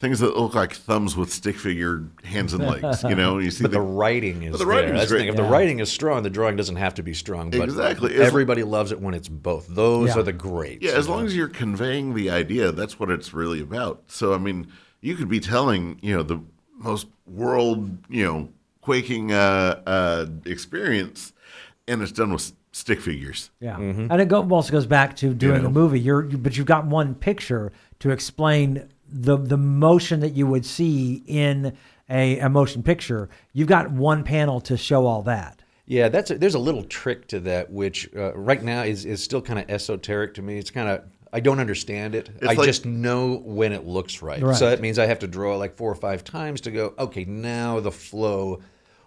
things 0.01 0.19
that 0.21 0.37
look 0.37 0.55
like 0.55 0.73
thumbs 0.75 1.15
with 1.17 1.31
stick 1.33 1.57
figure 1.57 2.03
hands 2.25 2.55
and 2.55 2.67
legs. 2.67 3.03
You 3.03 3.15
know, 3.15 3.39
you 3.39 3.51
see 3.51 3.63
But 3.63 3.71
the 3.73 3.79
the, 3.79 3.83
writing 3.83 4.43
is 4.43 4.59
the 4.59 4.67
writing 4.67 4.87
there. 4.87 4.95
is 4.97 5.01
That's 5.03 5.11
the 5.11 5.17
great. 5.17 5.21
thing. 5.21 5.29
If 5.29 5.37
the 5.37 5.43
writing 5.45 5.79
is 5.81 5.93
strong, 5.93 6.23
the 6.23 6.31
drawing 6.31 6.57
doesn't 6.57 6.77
have 6.77 6.95
to 6.95 7.03
be 7.03 7.13
strong. 7.15 7.51
But 7.51 7.61
Exactly. 7.61 8.15
As- 8.15 8.21
Everybody 8.23 8.63
loves 8.65 8.93
it 8.93 9.01
when 9.01 9.13
it's 9.15 9.29
both. 9.29 9.67
Those 9.69 10.09
Yeah. 10.09 10.19
are 10.21 10.23
the 10.23 10.33
greats. 10.33 10.83
yeah. 10.83 10.93
As 10.93 11.05
you 11.05 11.11
know? 11.11 11.17
long 11.17 11.27
as 11.27 11.37
you're 11.37 11.49
conveying 11.49 12.15
the 12.15 12.31
idea, 12.31 12.73
that's 12.73 12.99
what 12.99 13.11
it's 13.11 13.35
really 13.35 13.61
about. 13.61 14.03
So 14.09 14.33
I 14.35 14.39
mean, 14.39 14.69
you 15.03 15.15
could 15.17 15.29
be 15.29 15.39
telling 15.41 15.99
you 16.03 16.17
know 16.17 16.23
the 16.23 16.41
most 16.79 17.07
world 17.27 17.99
you 18.09 18.25
know 18.25 18.49
quaking 18.81 19.33
uh, 19.33 19.83
uh, 19.87 20.27
experience, 20.47 21.33
and 21.87 22.01
it's 22.03 22.13
done 22.13 22.33
with 22.33 22.53
stick 22.73 23.01
figures. 23.01 23.51
Yeah, 23.61 23.77
Mm-hmm. 23.77 24.07
and 24.11 24.21
it 24.23 24.29
go, 24.29 24.49
also 24.49 24.73
goes 24.73 24.87
back 24.87 25.17
to 25.17 25.35
doing 25.35 25.63
know? 25.63 25.69
a 25.69 25.73
movie. 25.73 26.01
You're, 26.01 26.25
you, 26.25 26.39
but 26.39 26.57
you've 26.57 26.67
got 26.67 26.87
one 26.87 27.15
picture 27.15 27.73
to 27.99 28.11
explain 28.11 28.89
the 29.13 29.37
the 29.37 29.57
motion 29.57 30.21
that 30.21 30.35
you 30.35 30.47
would 30.47 30.65
see 30.65 31.23
in 31.27 31.77
a, 32.09 32.39
a 32.39 32.49
motion 32.49 32.83
picture. 32.83 33.29
You've 33.53 33.69
got 33.69 33.91
one 33.91 34.25
panel 34.25 34.61
to 34.63 34.77
show 34.77 35.07
all 35.07 35.23
that. 35.23 35.63
Yeah, 35.87 36.09
that's 36.09 36.31
a, 36.31 36.39
there's 36.39 36.55
a 36.55 36.61
little 36.61 36.85
trick 36.85 37.27
to 37.29 37.41
that, 37.41 37.71
which 37.73 38.09
uh, 38.15 38.33
right 38.35 38.63
now 38.63 38.83
is, 38.83 39.05
is 39.05 39.23
still 39.23 39.43
kind 39.43 39.59
of 39.59 39.69
esoteric 39.69 40.35
to 40.35 40.43
me. 40.43 40.57
It's 40.59 40.71
kind 40.71 40.89
of 40.89 41.03
I 41.33 41.41
don't 41.41 41.61
understand 41.61 42.15
it. 42.15 42.31
I 42.43 42.55
like- 42.55 42.67
just 42.67 42.87
know 42.87 43.37
when 43.45 43.73
it 43.73 43.87
looks 43.87 44.23
right. 44.23 44.43
Right. 44.43 44.57
So 44.57 44.71
that 44.71 44.81
means 44.81 44.99
I 44.99 45.07
have 45.07 45.21
to 45.21 45.27
draw 45.27 45.57
like 45.57 45.77
four 45.77 45.91
or 45.91 45.97
five 45.97 46.25
times 46.25 46.61
to 46.63 46.71
go. 46.71 46.95
Okay, 46.99 47.25
now 47.25 47.81
the 47.81 47.93
flow 47.93 48.61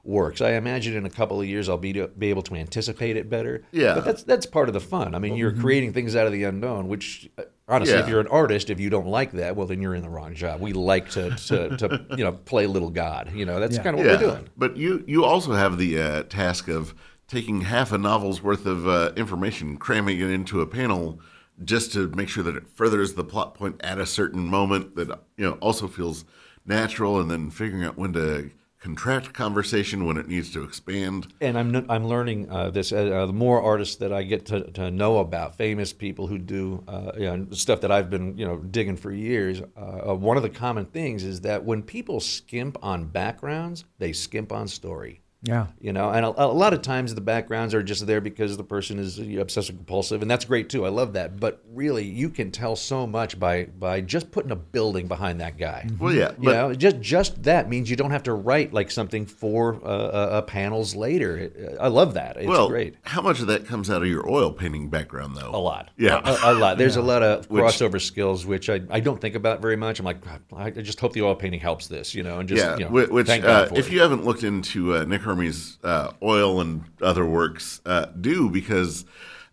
works. 0.03 0.41
I 0.41 0.51
imagine 0.51 0.95
in 0.95 1.05
a 1.05 1.10
couple 1.10 1.39
of 1.39 1.48
years 1.48 1.69
I'll 1.69 1.77
be 1.77 1.93
to, 1.93 2.07
be 2.10 2.29
able 2.29 2.41
to 2.43 2.55
anticipate 2.55 3.15
it 3.15 3.29
better. 3.29 3.63
Yeah. 3.72 3.95
but 3.95 4.05
that's 4.05 4.24
that's 4.24 4.45
part 4.45 4.67
of 4.67 4.74
the 4.74 4.79
fun. 4.81 5.15
I 5.15 5.19
mean, 5.19 5.36
you're 5.36 5.53
creating 5.53 5.93
things 5.93 6.15
out 6.15 6.25
of 6.27 6.33
the 6.33 6.43
unknown, 6.43 6.88
which. 6.88 7.29
uh, 7.38 7.43
Honestly, 7.65 7.95
if 7.95 8.10
you're 8.10 8.19
an 8.19 8.27
artist, 8.27 8.69
if 8.69 8.77
you 8.77 8.89
don't 8.89 9.07
like 9.07 9.31
that, 9.31 9.55
well, 9.55 9.65
then 9.65 9.81
you're 9.81 9.95
in 9.95 10.01
the 10.01 10.10
wrong 10.10 10.33
job. 10.36 10.60
We 10.60 10.74
like 10.74 11.10
to, 11.12 11.29
to, 11.48 11.77
to 11.77 12.05
you 12.17 12.24
know, 12.25 12.33
play 12.33 12.67
little 12.67 12.89
God. 12.89 13.31
You 13.33 13.45
know, 13.45 13.57
that's 13.62 13.77
Yeah. 13.77 13.83
kind 13.83 13.98
of 13.98 14.05
what 14.05 14.19
we're 14.22 14.27
doing. 14.31 14.50
But 14.57 14.75
you 14.75 15.01
you 15.07 15.24
also 15.24 15.53
have 15.53 15.77
the 15.77 15.98
uh, 15.98 16.24
task 16.24 16.67
of 16.67 16.93
taking 17.25 17.62
half 17.62 17.93
a 17.93 17.98
novel's 17.98 18.44
worth 18.44 18.66
of 18.66 18.85
uh, 18.85 19.13
information, 19.16 19.77
cramming 19.77 20.20
it 20.20 20.29
into 20.29 20.59
a 20.59 20.68
panel, 20.68 21.22
just 21.63 21.94
to 21.94 22.09
make 22.09 22.27
sure 22.27 22.44
that 22.44 22.57
it 22.57 22.68
furthers 22.68 23.13
the 23.13 23.24
plot 23.24 23.55
point 23.55 23.77
at 23.79 23.98
a 23.98 24.05
certain 24.05 24.46
moment 24.46 24.98
that 24.98 25.07
you 25.37 25.46
know 25.50 25.53
also 25.61 25.87
feels 25.87 26.25
natural, 26.66 27.18
and 27.18 27.31
then 27.31 27.50
figuring 27.50 27.85
out 27.85 27.98
when 27.98 28.11
to 28.11 28.50
contract 28.83 29.33
conversation 29.33 30.05
when 30.05 30.17
it 30.17 30.27
needs 30.27 30.51
to 30.51 30.61
expand. 30.61 31.33
and 31.39 31.57
I'm 31.57 31.89
I'm 31.89 32.05
learning 32.05 32.51
uh, 32.51 32.69
this. 32.69 32.91
Uh, 32.91 32.98
uh, 32.98 33.25
the 33.25 33.33
more 33.33 33.61
artists 33.61 33.96
that 33.98 34.11
I 34.11 34.24
get 34.24 34.46
to, 34.48 34.69
to 34.72 34.91
know 34.91 35.19
about, 35.19 35.55
famous 35.57 35.93
people 35.93 36.27
who 36.27 36.37
do 36.37 36.83
uh, 36.89 37.13
you 37.15 37.25
know, 37.25 37.48
stuff 37.51 37.79
that 37.81 37.93
I've 37.93 38.09
been 38.09 38.37
you 38.37 38.46
know 38.46 38.57
digging 38.57 38.98
for 38.98 39.11
years. 39.11 39.61
Uh, 39.77 40.09
uh, 40.09 40.15
one 40.15 40.35
of 40.35 40.43
the 40.43 40.50
common 40.50 40.85
things 40.85 41.24
is 41.24 41.41
that 41.41 41.63
when 41.63 41.81
people 41.81 42.19
skimp 42.19 42.77
on 42.83 43.05
backgrounds, 43.05 43.85
they 44.00 44.11
skimp 44.11 44.51
on 44.51 44.67
story. 44.67 45.23
Yeah, 45.46 45.68
You 45.82 45.92
know, 45.92 46.10
and 46.10 46.25
a, 46.25 46.29
a 46.29 46.48
lot 46.48 46.74
of 46.74 46.82
times 46.82 47.14
the 47.14 47.20
backgrounds 47.22 47.74
are 47.74 47.84
just 47.84 48.08
there 48.08 48.22
because 48.22 48.56
the 48.56 48.64
person 48.64 48.98
is 48.98 49.20
obsessive 49.20 49.75
compulsive, 49.75 50.22
and 50.22 50.32
that's 50.32 50.46
great 50.46 50.70
too. 50.70 50.86
I 50.86 50.90
love 50.90 51.14
that. 51.14 51.38
But 51.38 51.62
really, 51.74 52.06
you 52.06 52.29
can 52.29 52.50
tell 52.50 52.77
so 52.77 53.06
much 53.06 53.38
by 53.38 53.66
by 53.66 54.00
just 54.00 54.32
putting 54.32 54.51
a 54.51 54.56
building 54.56 55.08
behind 55.08 55.42
that 55.42 55.58
guy. 55.58 55.88
Well, 56.00 56.14
yeah, 56.14 56.29
You 56.32 56.36
but 56.46 56.53
know, 56.53 56.74
just 56.74 57.01
just 57.01 57.44
that 57.44 57.68
means 57.68 57.90
you 57.90 57.98
don't 57.98 58.12
have 58.12 58.24
to 58.24 58.34
write 58.34 58.74
like 58.74 58.90
something 58.90 59.25
for 59.25 59.75
uh, 59.84 59.88
uh, 59.88 59.90
uh, 60.32 60.42
panels 60.44 60.96
later. 60.96 61.38
It- 61.38 61.77
I 61.79 61.88
love 61.90 62.14
that. 62.14 62.38
It's 62.38 62.48
well, 62.48 62.70
great. 62.70 62.96
how 63.03 63.22
much 63.22 63.42
of 63.42 63.48
that 63.48 63.66
comes 63.66 63.90
out 63.90 64.01
of 64.01 64.08
your 64.08 64.29
oil 64.29 64.51
painting 64.53 64.90
background, 64.90 65.36
though? 65.36 65.50
A 65.50 65.58
lot. 65.60 65.90
Yeah. 65.98 66.22
A, 66.24 66.53
a 66.53 66.53
lot. 66.53 66.77
There's 66.77 66.96
a 66.96 67.01
lot 67.01 67.22
of 67.22 67.50
Which- 67.50 67.64
crossover 67.64 68.00
skills 68.01 68.46
which 68.46 68.70
I, 68.70 68.79
I 68.90 69.01
don't 69.01 69.20
think 69.20 69.36
about 69.36 69.62
very 69.62 69.75
much. 69.75 70.00
I'm 70.00 70.06
like, 70.06 70.22
"God, 70.24 70.42
I 70.56 70.70
just 70.70 71.00
hope 71.01 71.12
the 71.14 71.22
oil 71.24 71.36
painting 71.36 71.60
helps 71.60 71.88
this, 71.88 72.16
you 72.16 72.24
know, 72.24 72.40
and 72.40 72.48
just 72.48 72.64
yeah, 72.64 72.77
you 72.77 72.86
know, 72.86 72.92
which 73.08 73.27
thank 73.27 73.44
uh, 73.44 73.48
God 73.66 73.70
for 73.70 73.77
if 73.77 73.88
it. 73.88 73.94
you 73.94 74.00
haven't 74.01 74.24
looked 74.24 74.44
into 74.44 74.96
uh, 74.96 75.03
Nick 75.03 75.22
Hermes' 75.33 75.79
uh, 75.83 76.11
oil 76.22 76.61
and 76.61 76.83
other 77.01 77.25
works, 77.25 77.81
uh, 77.85 78.05
do 78.19 78.50
because 78.50 79.05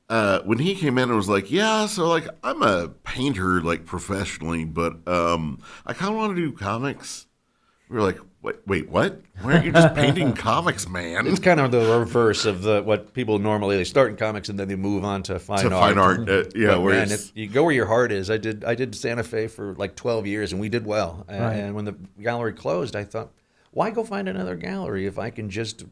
uh, 0.08 0.40
when 0.40 0.58
he 0.58 0.74
came 0.74 0.98
in, 0.98 1.10
it 1.10 1.14
was 1.14 1.28
like, 1.28 1.50
yeah, 1.50 1.86
so 1.86 2.06
like 2.08 2.28
I'm 2.44 2.62
a 2.62 2.88
painter 2.88 3.62
like 3.62 3.86
professionally, 3.86 4.64
but 4.64 5.06
um, 5.08 5.60
I 5.86 5.92
kind 5.94 6.12
of 6.12 6.18
want 6.18 6.36
to 6.36 6.42
do 6.42 6.52
comics. 6.52 7.26
We 7.88 7.96
were 7.96 8.02
like, 8.02 8.18
wait, 8.42 8.56
wait, 8.66 8.88
what? 8.88 9.20
Why 9.42 9.54
aren't 9.54 9.64
you 9.64 9.72
just 9.72 9.94
painting 9.94 10.32
comics, 10.34 10.88
man? 10.88 11.26
It's 11.26 11.40
kind 11.40 11.58
of 11.58 11.72
the 11.72 11.98
reverse 11.98 12.44
of 12.44 12.62
the 12.62 12.82
what 12.82 13.14
people 13.14 13.38
normally 13.40 13.76
they 13.76 13.84
start 13.84 14.10
in 14.10 14.16
comics 14.16 14.48
and 14.48 14.58
then 14.60 14.68
they 14.68 14.76
move 14.76 15.04
on 15.04 15.22
to 15.24 15.38
fine 15.40 15.64
to 15.64 15.74
art. 15.74 15.94
fine 15.94 15.98
art, 15.98 16.28
uh, 16.28 16.44
yeah. 16.54 16.76
But 16.76 16.84
man, 16.84 17.10
if 17.10 17.32
you 17.34 17.48
go 17.48 17.64
where 17.64 17.72
your 17.74 17.86
heart 17.86 18.12
is. 18.12 18.30
I 18.30 18.36
did. 18.36 18.64
I 18.64 18.74
did 18.74 18.94
Santa 18.94 19.24
Fe 19.24 19.46
for 19.48 19.74
like 19.74 19.96
12 19.96 20.26
years, 20.26 20.52
and 20.52 20.60
we 20.60 20.68
did 20.68 20.84
well. 20.86 21.24
And, 21.28 21.42
Right. 21.42 21.54
and 21.54 21.74
when 21.74 21.84
the 21.86 21.96
gallery 22.20 22.52
closed, 22.52 22.94
I 22.94 23.02
thought, 23.04 23.30
why 23.72 23.90
go 23.90 24.04
find 24.04 24.28
another 24.28 24.56
gallery 24.56 25.06
if 25.06 25.18
I 25.18 25.30
can 25.30 25.50
just, 25.50 25.84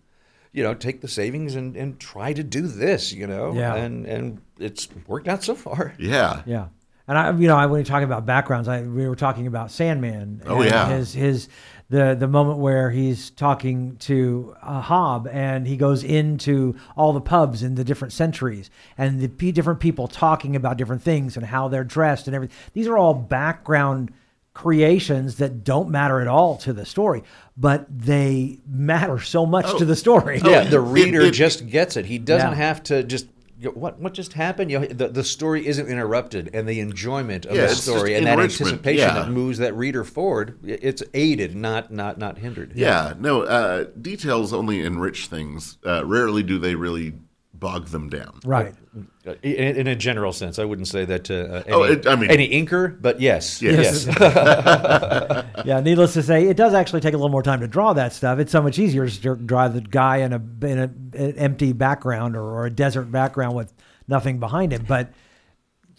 you 0.52 0.62
know, 0.62 0.74
take 0.74 1.00
the 1.00 1.08
savings 1.08 1.54
and, 1.54 1.76
and 1.76 1.98
try 1.98 2.32
to 2.32 2.42
do 2.42 2.66
this, 2.66 3.12
you 3.12 3.26
know? 3.26 3.52
Yeah. 3.52 3.74
And 3.74 4.06
and 4.06 4.40
it's 4.58 4.88
worked 5.06 5.28
out 5.28 5.44
so 5.44 5.54
far. 5.54 5.94
yeah, 5.98 6.42
yeah. 6.46 6.68
And 7.06 7.16
I, 7.16 7.30
you 7.32 7.48
know, 7.48 7.56
I 7.56 7.64
when 7.66 7.78
you 7.78 7.84
talking 7.84 8.04
about 8.04 8.26
backgrounds, 8.26 8.68
I 8.68 8.82
we 8.82 9.08
were 9.08 9.16
talking 9.16 9.46
about 9.46 9.70
Sandman. 9.70 10.42
Oh, 10.44 10.62
yeah. 10.62 10.88
his 10.88 11.14
his 11.14 11.48
the 11.88 12.14
the 12.14 12.28
moment 12.28 12.58
where 12.58 12.90
he's 12.90 13.30
talking 13.30 13.96
to 13.96 14.54
uh, 14.62 14.82
Hob 14.82 15.26
and 15.26 15.66
he 15.66 15.78
goes 15.78 16.04
into 16.04 16.76
all 16.96 17.14
the 17.14 17.20
pubs 17.22 17.62
in 17.62 17.76
the 17.76 17.84
different 17.84 18.12
centuries 18.12 18.68
and 18.98 19.20
the 19.20 19.28
p- 19.28 19.52
different 19.52 19.80
people 19.80 20.06
talking 20.06 20.54
about 20.54 20.76
different 20.76 21.02
things 21.02 21.36
and 21.38 21.46
how 21.46 21.68
they're 21.68 21.82
dressed 21.84 22.26
and 22.26 22.36
everything. 22.36 22.54
These 22.74 22.86
are 22.88 22.98
all 22.98 23.14
background 23.14 24.12
creations 24.58 25.36
that 25.36 25.62
don't 25.62 25.88
matter 25.88 26.20
at 26.20 26.26
all 26.26 26.56
to 26.56 26.72
the 26.72 26.84
story, 26.84 27.22
but 27.56 27.86
they 27.88 28.58
matter 28.68 29.20
so 29.20 29.46
much 29.46 29.78
to 29.78 29.84
the 29.84 29.94
story. 29.94 30.40
Yeah, 30.44 30.64
the 30.64 30.80
reader 30.80 31.20
it- 31.20 31.30
just 31.30 31.68
gets 31.68 31.96
it. 31.96 32.06
He 32.06 32.18
doesn't 32.18 32.50
Yeah. 32.50 32.56
have 32.66 32.82
to 32.84 33.04
just. 33.04 33.26
What 33.74 34.00
what 34.00 34.14
just 34.14 34.32
happened? 34.34 34.70
You 34.70 34.80
know, 34.80 34.86
the, 34.86 35.08
the 35.08 35.22
story 35.24 35.64
isn't 35.66 35.86
interrupted, 35.88 36.50
and 36.54 36.68
the 36.68 36.78
enjoyment 36.80 37.44
of 37.46 37.54
Yeah, 37.56 37.66
the 37.66 37.74
story 37.74 38.14
and 38.14 38.26
that 38.26 38.38
anticipation 38.40 38.98
yeah. 39.08 39.14
that 39.14 39.30
moves 39.30 39.58
that 39.58 39.74
reader 39.76 40.02
forward, 40.04 40.58
it's 40.64 41.02
aided, 41.14 41.54
not 41.56 41.92
not 41.92 42.18
not 42.18 42.38
hindered. 42.38 42.72
Yeah, 42.74 43.14
no, 43.18 43.42
uh, 43.42 43.86
details 44.00 44.52
only 44.52 44.80
enrich 44.84 45.26
things. 45.26 45.76
Uh, 45.86 46.04
rarely 46.04 46.42
do 46.44 46.58
they 46.58 46.74
really 46.76 47.14
bog 47.58 47.86
them 47.88 48.08
down. 48.08 48.38
Right. 48.44 48.74
Uh, 49.26 49.34
In, 49.42 49.76
in 49.76 49.86
a 49.86 49.96
general 49.96 50.32
sense, 50.32 50.58
I 50.58 50.64
wouldn't 50.64 50.88
say 50.88 51.04
that 51.04 51.24
to 51.24 51.56
uh, 51.56 51.62
any, 51.66 51.72
Oh, 51.74 51.82
it- 51.84 52.06
I 52.06 52.16
mean- 52.16 52.30
any 52.30 52.48
inker, 52.50 53.00
but 53.00 53.20
yes, 53.20 53.60
Yes. 53.62 54.06
yes. 54.06 55.44
Yeah, 55.64 55.80
needless 55.80 56.14
to 56.14 56.22
say, 56.22 56.46
it 56.46 56.56
does 56.56 56.72
actually 56.74 57.00
take 57.00 57.14
a 57.14 57.16
little 57.16 57.30
more 57.30 57.42
time 57.42 57.60
to 57.60 57.68
draw 57.68 57.92
that 57.94 58.12
stuff. 58.12 58.38
It's 58.38 58.52
so 58.52 58.62
much 58.62 58.78
easier 58.78 59.08
to 59.08 59.36
draw 59.36 59.68
the 59.68 59.80
guy 59.80 60.18
in 60.18 60.32
a 60.32 60.40
in 60.66 60.78
a, 60.78 60.84
an 61.18 61.32
empty 61.36 61.72
background 61.72 62.36
or, 62.36 62.42
or 62.42 62.66
a 62.66 62.70
desert 62.70 63.10
background 63.10 63.54
with 63.54 63.72
nothing 64.06 64.38
behind 64.40 64.72
him. 64.72 64.84
But 64.88 65.12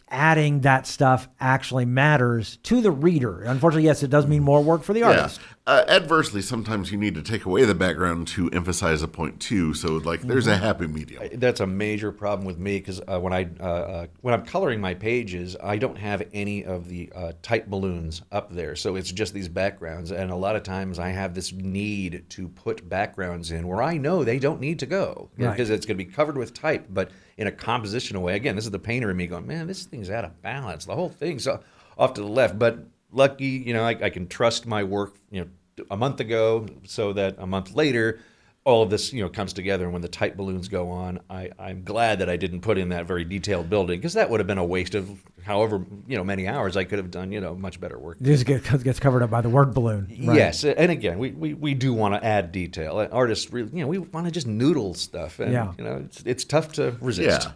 adding 0.10 0.62
that 0.62 0.88
stuff 0.88 1.28
actually 1.40 1.86
matters 1.86 2.58
to 2.64 2.82
the 2.82 2.90
reader. 2.92 3.44
Unfortunately, 3.44 3.86
yes, 3.86 4.02
it 4.02 4.10
does 4.10 4.26
mean 4.26 4.42
more 4.44 4.64
work 4.64 4.84
for 4.84 4.94
the 4.94 5.04
artist. 5.04 5.40
Uh, 5.70 5.86
adversely, 5.88 6.42
sometimes 6.42 6.92
you 6.92 6.98
need 6.98 7.14
to 7.14 7.22
take 7.22 7.46
away 7.46 7.64
the 7.64 7.76
background 7.76 8.28
to 8.28 8.50
emphasize 8.50 9.04
a 9.04 9.08
point 9.08 9.40
too. 9.40 9.72
So, 9.76 9.98
like, 9.98 10.22
there's 10.22 10.48
Mm-hmm. 10.48 10.64
a 10.64 10.66
happy 10.68 10.88
medium. 10.88 11.24
That's 11.36 11.60
a 11.60 11.68
major 11.68 12.12
problem 12.12 12.48
with 12.48 12.58
me 12.58 12.80
because 12.80 13.00
uh, 13.08 13.20
when 13.20 13.34
I 13.34 13.48
uh, 13.60 13.64
uh, 13.64 14.08
when 14.22 14.34
I'm 14.34 14.44
coloring 14.46 14.82
my 14.82 14.96
pages, 14.96 15.56
I 15.62 15.78
don't 15.78 15.98
have 15.98 16.24
any 16.34 16.66
of 16.66 16.88
the 16.90 17.12
uh, 17.16 17.34
type 17.44 17.68
balloons 17.68 18.24
up 18.32 18.52
there, 18.52 18.76
so 18.76 18.96
it's 18.96 19.12
just 19.12 19.32
these 19.36 19.48
backgrounds. 19.48 20.10
And 20.10 20.32
a 20.32 20.36
lot 20.36 20.56
of 20.56 20.64
times, 20.64 20.98
I 20.98 21.10
have 21.10 21.36
this 21.36 21.52
need 21.54 22.26
to 22.30 22.48
put 22.48 22.90
backgrounds 22.90 23.52
in 23.52 23.68
where 23.68 23.84
I 23.84 23.98
know 23.98 24.24
they 24.24 24.40
don't 24.40 24.60
need 24.60 24.80
to 24.80 24.88
go 24.88 25.30
Right. 25.38 25.52
because 25.52 25.70
it's 25.70 25.86
going 25.86 26.00
to 26.00 26.04
be 26.04 26.12
covered 26.12 26.36
with 26.38 26.56
type, 26.56 26.88
but 26.90 27.12
in 27.38 27.46
a 27.46 27.52
compositional 27.52 28.22
way. 28.24 28.36
Again, 28.36 28.56
this 28.56 28.66
is 28.66 28.72
the 28.72 28.80
painter 28.80 29.12
in 29.12 29.18
me 29.18 29.28
going, 29.28 29.46
man, 29.46 29.68
this 29.68 29.86
thing's 29.86 30.10
out 30.10 30.26
of 30.26 30.42
balance. 30.42 30.86
The 30.86 30.96
whole 30.96 31.10
thing's 31.10 31.48
off 31.48 32.14
to 32.16 32.22
the 32.22 32.28
left. 32.28 32.58
But 32.58 32.80
lucky, 33.12 33.46
you 33.68 33.74
know, 33.74 33.84
I, 33.84 33.92
I 34.02 34.10
can 34.10 34.28
trust 34.28 34.66
my 34.66 34.84
work, 34.84 35.16
you 35.30 35.42
know, 35.42 35.48
a 35.90 35.98
month 35.98 36.20
ago, 36.20 36.68
so 36.86 37.14
that 37.14 37.36
a 37.40 37.48
month 37.48 37.74
later, 37.76 38.20
all 38.66 38.84
of 38.84 38.90
this, 38.90 39.14
you 39.14 39.24
know, 39.24 39.30
comes 39.30 39.54
together. 39.54 39.86
And 39.86 39.94
when 39.94 40.02
the 40.02 40.08
tight 40.10 40.38
balloons 40.38 40.68
go 40.68 40.90
on, 40.90 41.20
I, 41.30 41.50
I'm 41.58 41.84
glad 41.84 42.20
that 42.20 42.30
I 42.30 42.38
didn't 42.38 42.62
put 42.62 42.78
in 42.78 42.90
that 42.90 43.06
very 43.06 43.24
detailed 43.24 43.70
building 43.70 44.00
because 44.00 44.14
that 44.14 44.30
would 44.30 44.40
have 44.40 44.48
been 44.48 44.58
a 44.58 44.66
waste 44.66 44.96
of 44.96 45.10
however, 45.44 45.84
you 46.08 46.18
know, 46.18 46.24
many 46.24 46.48
hours 46.48 46.78
I 46.78 46.84
could 46.84 47.00
have 47.00 47.10
done, 47.10 47.32
you 47.32 47.42
know, 47.42 47.56
much 47.56 47.80
better 47.80 47.98
work. 47.98 48.18
This 48.20 48.44
gets, 48.44 48.84
gets 48.84 49.00
covered 49.00 49.24
up 49.24 49.30
by 49.32 49.42
the 49.42 49.50
word 49.50 49.74
balloon. 49.74 50.08
Right. 50.24 50.36
Yes, 50.38 50.64
and 50.64 50.92
again, 50.92 51.18
we, 51.18 51.32
we, 51.32 51.54
we 51.54 51.74
do 51.74 51.94
want 51.94 52.14
to 52.14 52.24
add 52.24 52.52
detail. 52.52 53.08
Artists, 53.12 53.52
really, 53.52 53.70
you 53.74 53.82
know, 53.82 53.88
we 53.88 53.98
want 53.98 54.28
to 54.28 54.32
just 54.32 54.46
noodle 54.46 54.94
stuff, 54.94 55.40
and 55.40 55.52
Yeah. 55.52 55.74
you 55.78 55.84
know, 55.84 56.04
it's, 56.06 56.22
it's 56.26 56.44
tough 56.44 56.74
to 56.74 56.96
resist. 57.02 57.48
Yeah. 57.48 57.52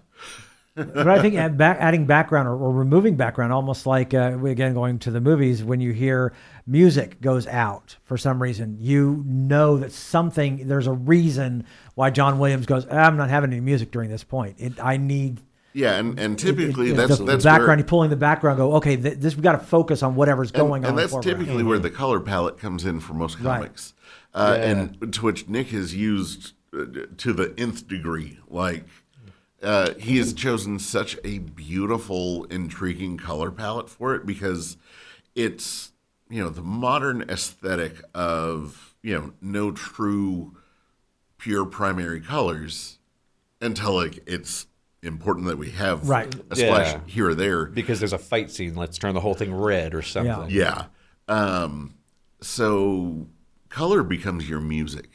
But 0.75 1.07
I 1.07 1.21
think 1.21 1.35
adding 1.35 2.05
background 2.05 2.47
or, 2.47 2.55
or 2.55 2.71
removing 2.71 3.15
background, 3.15 3.53
almost 3.53 3.85
like 3.85 4.13
uh, 4.13 4.37
again 4.43 4.73
going 4.73 4.99
to 4.99 5.11
the 5.11 5.21
movies, 5.21 5.63
when 5.63 5.79
you 5.81 5.91
hear 5.91 6.33
music 6.65 7.21
goes 7.21 7.45
out 7.47 7.97
for 8.03 8.17
some 8.17 8.41
reason, 8.41 8.77
you 8.79 9.23
know 9.27 9.77
that 9.77 9.91
something 9.91 10.67
there's 10.67 10.87
a 10.87 10.93
reason 10.93 11.65
why 11.95 12.09
John 12.09 12.39
Williams 12.39 12.65
goes. 12.65 12.87
I'm 12.89 13.17
not 13.17 13.29
having 13.29 13.51
any 13.51 13.61
music 13.61 13.91
during 13.91 14.09
this 14.09 14.23
point. 14.23 14.55
It, 14.59 14.83
I 14.83 14.97
need 14.97 15.41
Yeah, 15.73 15.93
and, 15.99 16.17
and 16.19 16.39
typically 16.39 16.91
it- 16.91 16.95
that's 16.97 17.17
the 17.17 17.23
that's 17.25 17.43
background. 17.43 17.67
where, 17.67 17.77
You're 17.77 17.87
pulling 17.87 18.09
the 18.09 18.15
background. 18.15 18.57
Go 18.57 18.73
okay. 18.77 18.95
Th- 18.97 19.17
this 19.17 19.35
we 19.35 19.41
got 19.43 19.53
to 19.59 19.65
focus 19.65 20.01
on 20.01 20.15
whatever's 20.15 20.49
and, 20.51 20.57
going 20.57 20.83
on. 20.85 20.89
and 20.89 20.97
that's 20.97 21.11
forward. 21.11 21.23
typically 21.23 21.63
where 21.63 21.79
the 21.79 21.89
color 21.91 22.19
palette 22.19 22.57
comes 22.57 22.85
in 22.85 22.99
for 22.99 23.13
most 23.13 23.39
Right. 23.39 23.57
comics, 23.57 23.93
uh, 24.33 24.57
and 24.59 25.13
to 25.13 25.21
which 25.25 25.47
Nick 25.47 25.67
has 25.67 25.93
used 25.93 26.53
uh, 26.75 26.85
to 27.17 27.33
the 27.33 27.53
nth 27.59 27.87
degree. 27.87 28.39
Like 28.49 28.85
uh, 29.63 29.93
he 29.97 30.17
has 30.17 30.33
chosen 30.33 30.77
such 30.79 31.17
a 31.23 31.39
beautiful, 31.39 32.43
intriguing 32.45 33.17
color 33.17 33.49
palette 33.51 33.89
for 33.89 34.13
it 34.15 34.25
because 34.25 34.77
it's 35.35 35.91
you 36.29 36.43
know 36.43 36.49
the 36.49 36.61
modern 36.61 37.21
aesthetic 37.29 37.95
of 38.13 38.95
you 39.01 39.13
know 39.17 39.33
no 39.41 39.71
true 39.71 40.55
pure 41.37 41.65
primary 41.65 42.19
colors 42.21 42.99
until 43.61 43.95
like 43.95 44.19
it's 44.27 44.67
important 45.01 45.47
that 45.47 45.57
we 45.57 45.71
have 45.71 46.07
Right. 46.07 46.33
a 46.49 46.55
splash 46.55 46.93
Yeah. 46.93 46.99
here 47.05 47.29
or 47.29 47.35
there 47.35 47.65
Because 47.65 47.99
there's 47.99 48.13
a 48.13 48.17
fight 48.17 48.49
scene, 48.51 48.75
let's 48.75 48.97
turn 48.97 49.13
the 49.13 49.19
whole 49.19 49.33
thing 49.33 49.53
red 49.53 49.93
or 49.93 50.01
something. 50.01 50.49
yeah. 50.49 50.85
Um, 51.27 51.95
so 52.41 53.27
color 53.69 54.03
becomes 54.03 54.47
your 54.47 54.61
music. 54.61 55.09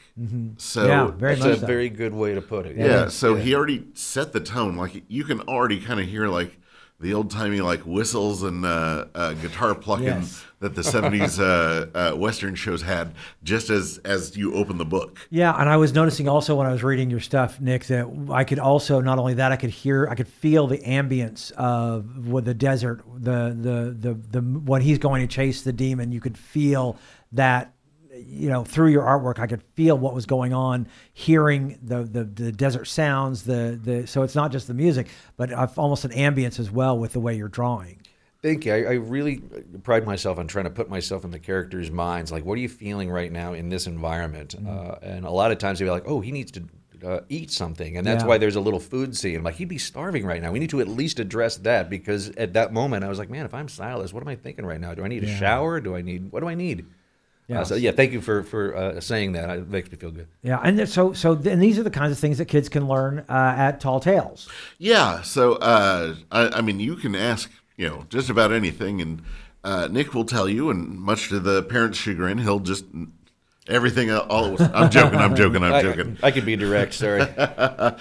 So 0.57 0.81
Mm-hmm. 0.81 0.87
Yeah, 0.89 1.07
very 1.11 1.35
That's 1.35 1.45
much 1.45 1.57
a 1.57 1.59
so. 1.61 1.65
very 1.67 1.89
good 1.89 2.13
way 2.13 2.33
to 2.33 2.41
put 2.41 2.65
it. 2.65 2.75
yeah, 2.77 3.07
so 3.09 3.35
he 3.35 3.55
already 3.55 3.85
set 3.93 4.33
the 4.33 4.39
tone. 4.39 4.75
Like 4.75 5.03
you 5.07 5.23
can 5.23 5.41
already 5.41 5.79
kind 5.79 5.99
of 5.99 6.07
hear 6.07 6.27
like 6.27 6.57
the 7.01 7.13
old 7.13 7.31
timey 7.31 7.61
like 7.61 7.81
whistles 7.81 8.43
and 8.43 8.65
uh, 8.65 9.05
uh, 9.15 9.31
guitar 9.35 9.73
plucking 9.73 10.05
Yes. 10.05 10.43
that 10.59 10.75
the 10.75 10.81
'70s 10.81 11.39
uh, 11.39 11.97
uh, 11.97 12.17
Western 12.17 12.55
shows 12.55 12.81
had, 12.81 13.13
just 13.41 13.69
as 13.69 13.99
as 14.03 14.35
you 14.35 14.53
open 14.53 14.77
the 14.77 14.83
book. 14.85 15.17
Yeah, 15.29 15.53
and 15.57 15.69
I 15.69 15.77
was 15.77 15.93
noticing 15.93 16.27
also 16.27 16.55
when 16.57 16.67
I 16.67 16.73
was 16.73 16.83
reading 16.83 17.09
your 17.09 17.21
stuff, 17.21 17.61
Nick, 17.61 17.85
that 17.85 18.05
I 18.29 18.43
could 18.43 18.59
also 18.59 18.99
not 18.99 19.17
only 19.17 19.35
that 19.35 19.53
I 19.53 19.55
could 19.55 19.69
hear, 19.69 20.09
I 20.09 20.15
could 20.15 20.27
feel 20.27 20.67
the 20.67 20.79
ambience 20.79 21.53
of 21.53 22.27
with 22.27 22.43
the 22.43 22.53
desert, 22.53 23.01
the 23.15 23.55
the 23.57 23.95
the 23.97 24.13
the 24.31 24.41
when 24.41 24.81
he's 24.81 24.97
going 24.97 25.21
to 25.25 25.33
chase 25.33 25.61
the 25.61 25.71
demon. 25.71 26.11
You 26.11 26.19
could 26.19 26.37
feel 26.37 26.97
that, 27.31 27.73
you 28.27 28.49
know, 28.49 28.63
through 28.63 28.89
your 28.89 29.03
artwork. 29.03 29.39
I 29.39 29.47
could 29.47 29.63
feel 29.75 29.97
what 29.97 30.13
was 30.13 30.25
going 30.25 30.53
on, 30.53 30.87
hearing 31.13 31.79
the 31.81 32.03
the, 32.03 32.23
the 32.23 32.51
desert 32.51 32.85
sounds. 32.85 33.43
The 33.43 33.79
the 33.81 34.07
so 34.07 34.23
it's 34.23 34.35
not 34.35 34.51
just 34.51 34.67
the 34.67 34.73
music, 34.73 35.07
but 35.37 35.51
I've 35.53 35.77
almost 35.77 36.05
an 36.05 36.11
ambience 36.11 36.59
as 36.59 36.69
well 36.71 36.97
with 36.97 37.13
the 37.13 37.19
way 37.19 37.35
you're 37.35 37.47
drawing. 37.47 38.01
Thank 38.41 38.65
you. 38.65 38.73
I, 38.73 38.77
I 38.77 38.93
really 38.93 39.41
pride 39.83 40.05
myself 40.05 40.39
on 40.39 40.47
trying 40.47 40.63
to 40.63 40.71
put 40.71 40.89
myself 40.89 41.25
in 41.25 41.31
the 41.31 41.39
characters' 41.39 41.91
minds. 41.91 42.31
Like, 42.31 42.45
what 42.45 42.53
are 42.57 42.61
you 42.61 42.69
feeling 42.69 43.09
right 43.11 43.31
now 43.31 43.51
in 43.51 43.67
this 43.67 43.85
environment? 43.85 44.55
Mm-hmm. 44.57 44.69
Uh, 44.69 44.95
and 45.01 45.25
a 45.25 45.29
lot 45.29 45.51
of 45.51 45.57
times 45.57 45.79
they'll 45.79 45.87
be 45.87 45.91
like, 45.91 46.07
oh, 46.07 46.21
he 46.21 46.31
needs 46.31 46.49
to 46.53 46.63
uh, 47.05 47.19
eat 47.27 47.51
something. 47.51 47.97
And 47.97 48.07
that's 48.07 48.23
Yeah. 48.23 48.29
why 48.29 48.37
there's 48.37 48.55
a 48.55 48.61
little 48.61 48.79
food 48.79 49.17
scene. 49.17 49.43
Like, 49.43 49.55
he'd 49.55 49.67
be 49.67 49.77
starving 49.77 50.25
right 50.25 50.41
now. 50.41 50.53
We 50.53 50.59
need 50.59 50.69
to 50.69 50.79
at 50.79 50.87
least 50.87 51.19
address 51.19 51.57
that 51.57 51.89
because 51.89 52.29
at 52.37 52.53
that 52.53 52.71
moment 52.71 53.03
I 53.03 53.09
was 53.09 53.19
like, 53.19 53.29
man, 53.29 53.43
if 53.45 53.53
I'm 53.53 53.67
Silas, 53.67 54.13
what 54.13 54.23
am 54.23 54.29
I 54.29 54.35
thinking 54.35 54.65
right 54.65 54.79
now? 54.79 54.93
Do 54.93 55.03
I 55.03 55.09
need 55.09 55.25
a 55.25 55.35
shower? 55.35 55.81
Do 55.81 55.97
I 55.97 56.01
need, 56.01 56.31
what 56.31 56.39
do 56.39 56.47
I 56.47 56.55
need? 56.55 56.85
Yeah. 57.49 57.63
so, 57.63 57.75
yeah, 57.75 57.91
thank 57.91 58.11
you 58.11 58.21
for, 58.21 58.43
for 58.43 58.75
uh, 58.75 59.01
saying 59.01 59.31
that. 59.33 59.49
It 59.49 59.67
makes 59.69 59.91
me 59.91 59.97
feel 59.97 60.11
good. 60.11 60.27
Yeah, 60.43 60.59
and 60.63 60.77
th- 60.77 60.89
so 60.89 61.13
so 61.13 61.33
and 61.33 61.61
these 61.61 61.79
are 61.79 61.83
the 61.83 61.89
kinds 61.89 62.11
of 62.11 62.19
things 62.19 62.37
that 62.37 62.45
kids 62.45 62.69
can 62.69 62.87
learn 62.87 63.25
uh, 63.27 63.55
at 63.57 63.79
Tall 63.79 63.99
Tales. 63.99 64.47
Yeah. 64.77 65.21
So, 65.23 65.53
uh, 65.55 66.15
I, 66.31 66.47
I 66.49 66.61
mean, 66.61 66.79
you 66.79 66.95
can 66.95 67.15
ask, 67.15 67.49
you 67.75 67.89
know, 67.89 68.05
just 68.09 68.29
about 68.29 68.51
anything, 68.51 69.01
and 69.01 69.23
uh, 69.63 69.87
Nick 69.91 70.13
will 70.13 70.25
tell 70.25 70.47
you, 70.47 70.69
and 70.69 70.99
much 70.99 71.29
to 71.29 71.39
the 71.39 71.63
parents' 71.63 71.97
chagrin, 71.97 72.37
he'll 72.37 72.59
just 72.59 72.85
everything. 73.67 74.11
All 74.11 74.55
I'm 74.73 74.89
joking. 74.91 75.19
I'm 75.19 75.35
joking. 75.35 75.63
I'm 75.63 75.83
joking. 75.83 76.17
I 76.21 76.31
could 76.31 76.45
be 76.45 76.55
direct, 76.55 76.93
sorry. 76.93 77.25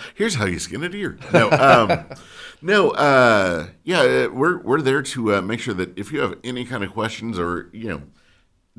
Here's 0.15 0.35
how 0.35 0.47
you 0.47 0.59
skin 0.59 0.83
a 0.85 0.89
deer. 0.89 1.19
No, 1.33 1.51
um, 1.51 2.07
no, 2.61 2.91
uh, 2.91 3.69
yeah, 3.85 4.01
uh, 4.01 4.29
we're 4.33 4.59
we're 4.59 4.83
there 4.83 5.03
to 5.03 5.37
uh, 5.37 5.41
make 5.43 5.61
sure 5.61 5.75
that 5.75 5.97
if 5.99 6.13
you 6.13 6.21
have 6.21 6.37
any 6.45 6.65
kind 6.65 6.83
of 6.83 6.93
questions 6.93 7.39
or 7.39 7.69
you 7.73 7.89
know, 7.89 8.03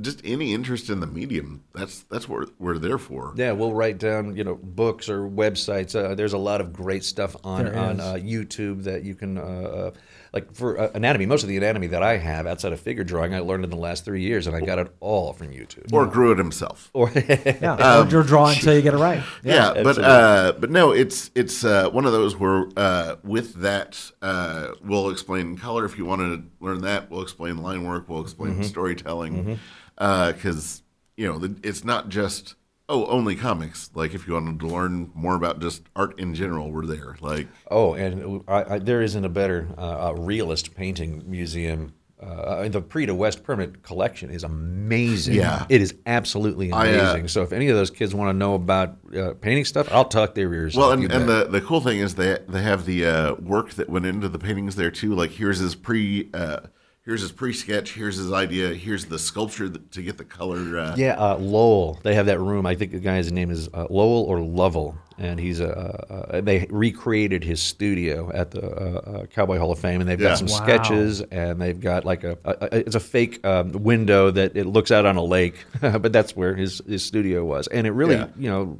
just 0.01 0.21
any 0.23 0.53
interest 0.53 0.89
in 0.89 0.99
the 0.99 1.07
medium, 1.07 1.63
that's 1.73 2.01
that's 2.03 2.27
what 2.29 2.49
we're 2.59 2.77
there 2.77 2.97
for. 2.97 3.33
Yeah, 3.35 3.51
we'll 3.53 3.73
write 3.73 3.97
down 3.97 4.35
you 4.35 4.43
know 4.43 4.55
books 4.55 5.09
or 5.09 5.27
websites. 5.29 5.95
Uh, 5.95 6.15
there's 6.15 6.33
a 6.33 6.37
lot 6.37 6.61
of 6.61 6.73
great 6.73 7.03
stuff 7.03 7.35
on 7.43 7.65
There 7.65 7.77
on 7.77 7.99
uh, 7.99 8.13
YouTube 8.13 8.83
that 8.83 9.03
you 9.03 9.15
can 9.15 9.37
uh, 9.37 9.41
uh, 9.41 9.91
like 10.33 10.53
for 10.53 10.79
uh, 10.79 10.91
anatomy. 10.93 11.25
Most 11.25 11.43
of 11.43 11.49
the 11.49 11.57
anatomy 11.57 11.87
that 11.87 12.03
I 12.03 12.17
have 12.17 12.45
outside 12.47 12.71
of 12.73 12.79
figure 12.79 13.03
drawing, 13.03 13.33
I 13.33 13.39
learned 13.39 13.63
in 13.63 13.69
the 13.69 13.75
last 13.77 14.05
three 14.05 14.21
years, 14.21 14.47
and 14.47 14.55
I 14.55 14.61
got 14.61 14.77
it 14.79 14.93
all 14.99 15.33
from 15.33 15.47
YouTube. 15.49 15.91
Or 15.91 16.05
grew 16.05 16.31
it 16.31 16.37
himself. 16.37 16.89
Or 16.93 17.09
Yeah, 17.15 18.01
or 18.03 18.07
you're 18.09 18.23
drawing 18.23 18.55
until 18.57 18.75
you 18.75 18.81
get 18.81 18.93
it 18.93 18.97
right. 18.97 19.23
Yeah, 19.43 19.81
but 19.83 19.97
uh, 19.97 20.53
but 20.59 20.69
no, 20.71 20.91
it's 20.91 21.31
it's 21.35 21.63
uh, 21.63 21.89
one 21.89 22.05
of 22.05 22.11
those 22.11 22.35
where 22.35 22.67
uh, 22.77 23.15
with 23.23 23.55
that 23.61 24.11
uh, 24.21 24.69
we'll 24.83 25.09
explain 25.09 25.57
color 25.57 25.85
if 25.85 25.97
you 25.97 26.05
want 26.05 26.21
to 26.21 26.43
learn 26.65 26.81
that. 26.81 27.09
We'll 27.09 27.21
explain 27.21 27.57
line 27.57 27.83
work. 27.87 28.07
We'll 28.07 28.21
explain 28.21 28.49
Mm-hmm. 28.53 28.63
storytelling 28.63 29.59
because 29.99 30.81
you 31.17 31.27
know 31.27 31.37
the, 31.37 31.55
it's 31.63 31.83
not 31.83 32.09
just 32.09 32.55
oh 32.87 33.05
only 33.05 33.35
comics. 33.35 33.91
Like 33.93 34.13
if 34.13 34.27
you 34.27 34.33
wanted 34.33 34.59
to 34.61 34.67
learn 34.67 35.11
more 35.13 35.35
about 35.35 35.59
just 35.59 35.83
art 35.95 36.19
in 36.19 36.33
general, 36.33 36.71
we're 36.71 36.85
there. 36.85 37.15
Like 37.21 37.47
oh, 37.69 37.93
and 37.93 38.43
I, 38.47 38.75
I, 38.75 38.79
there 38.79 39.01
isn't 39.01 39.23
a 39.23 39.29
better 39.29 39.67
uh, 39.77 40.09
uh, 40.09 40.13
realist 40.13 40.75
painting 40.75 41.23
museum. 41.29 41.93
Uh, 42.21 42.67
the 42.67 42.81
Prix 42.81 43.05
de 43.05 43.15
West 43.15 43.43
Permanent 43.43 43.81
Collection 43.81 44.29
is 44.29 44.43
amazing. 44.43 45.35
Yeah. 45.35 45.65
it 45.69 45.81
is 45.81 45.95
absolutely 46.05 46.69
I, 46.69 46.87
uh, 46.87 46.99
amazing. 46.99 47.29
so 47.29 47.43
if 47.43 47.53
any 47.53 47.69
of 47.69 47.77
those 47.77 47.89
kids 47.89 48.13
want 48.13 48.27
to 48.29 48.33
know 48.37 48.55
about 48.55 48.97
uh, 49.15 49.35
painting 49.39 49.63
stuff, 49.63 49.89
I'll 49.89 50.03
tuck 50.03 50.35
their 50.35 50.53
ears. 50.53 50.75
well, 50.75 50.91
and, 50.91 51.09
and 51.09 51.29
the 51.29 51.45
the 51.45 51.61
cool 51.61 51.79
thing 51.79 51.99
is 51.99 52.15
they 52.15 52.37
they 52.47 52.61
have 52.61 52.85
the 52.85 53.05
uh, 53.05 53.33
work 53.35 53.71
that 53.71 53.89
went 53.89 54.05
into 54.05 54.27
the 54.27 54.39
paintings 54.39 54.75
there 54.75 54.91
too. 54.91 55.15
Like 55.15 55.31
here's 55.31 55.59
his 55.59 55.75
pre. 55.75 56.29
Here's 57.09 57.21
his 57.21 57.31
pre-sketch. 57.31 57.93
Here's 57.93 58.17
his 58.17 58.31
idea. 58.31 58.67
Here's 58.75 59.05
the 59.05 59.17
sculpture 59.17 59.67
that, 59.67 59.91
to 59.93 60.03
get 60.03 60.19
the 60.19 60.23
color. 60.23 60.77
Uh, 60.77 60.95
Yeah, 60.95 61.15
uh, 61.17 61.37
Lowell. 61.39 61.99
They 62.03 62.13
have 62.13 62.27
that 62.27 62.39
room. 62.39 62.67
I 62.67 62.75
think 62.75 62.91
the 62.91 62.99
guy's 62.99 63.31
name 63.31 63.49
is 63.49 63.67
uh, 63.73 63.87
Lowell 63.89 64.25
or 64.25 64.39
Lovell, 64.39 64.95
and 65.17 65.39
he's 65.39 65.59
a. 65.59 66.39
They 66.43 66.67
recreated 66.69 67.43
his 67.43 67.63
studio 67.63 68.31
at 68.31 68.51
the 68.51 68.61
uh, 68.63 68.99
uh, 69.21 69.25
Cowboy 69.25 69.57
Hall 69.57 69.71
of 69.71 69.79
Fame, 69.79 70.01
and 70.01 70.07
they've 70.07 70.21
Yeah. 70.21 70.27
got 70.29 70.37
some 70.37 70.49
Wow. 70.49 70.57
sketches, 70.57 71.21
and 71.31 71.59
they've 71.59 71.79
got 71.79 72.05
like 72.05 72.23
a. 72.23 72.37
a, 72.45 72.51
a 72.61 72.77
it's 72.85 72.95
a 72.95 72.99
fake 72.99 73.43
um, 73.43 73.71
window 73.71 74.29
that 74.29 74.55
it 74.55 74.67
looks 74.67 74.91
out 74.91 75.07
on 75.07 75.15
a 75.17 75.23
lake, 75.23 75.65
but 75.81 76.13
that's 76.13 76.35
where 76.35 76.53
his 76.53 76.79
his 76.87 77.03
studio 77.03 77.43
was, 77.43 77.65
and 77.69 77.87
it 77.87 77.91
really 77.91 78.17
Yeah. 78.17 78.27
you 78.37 78.51
know 78.51 78.77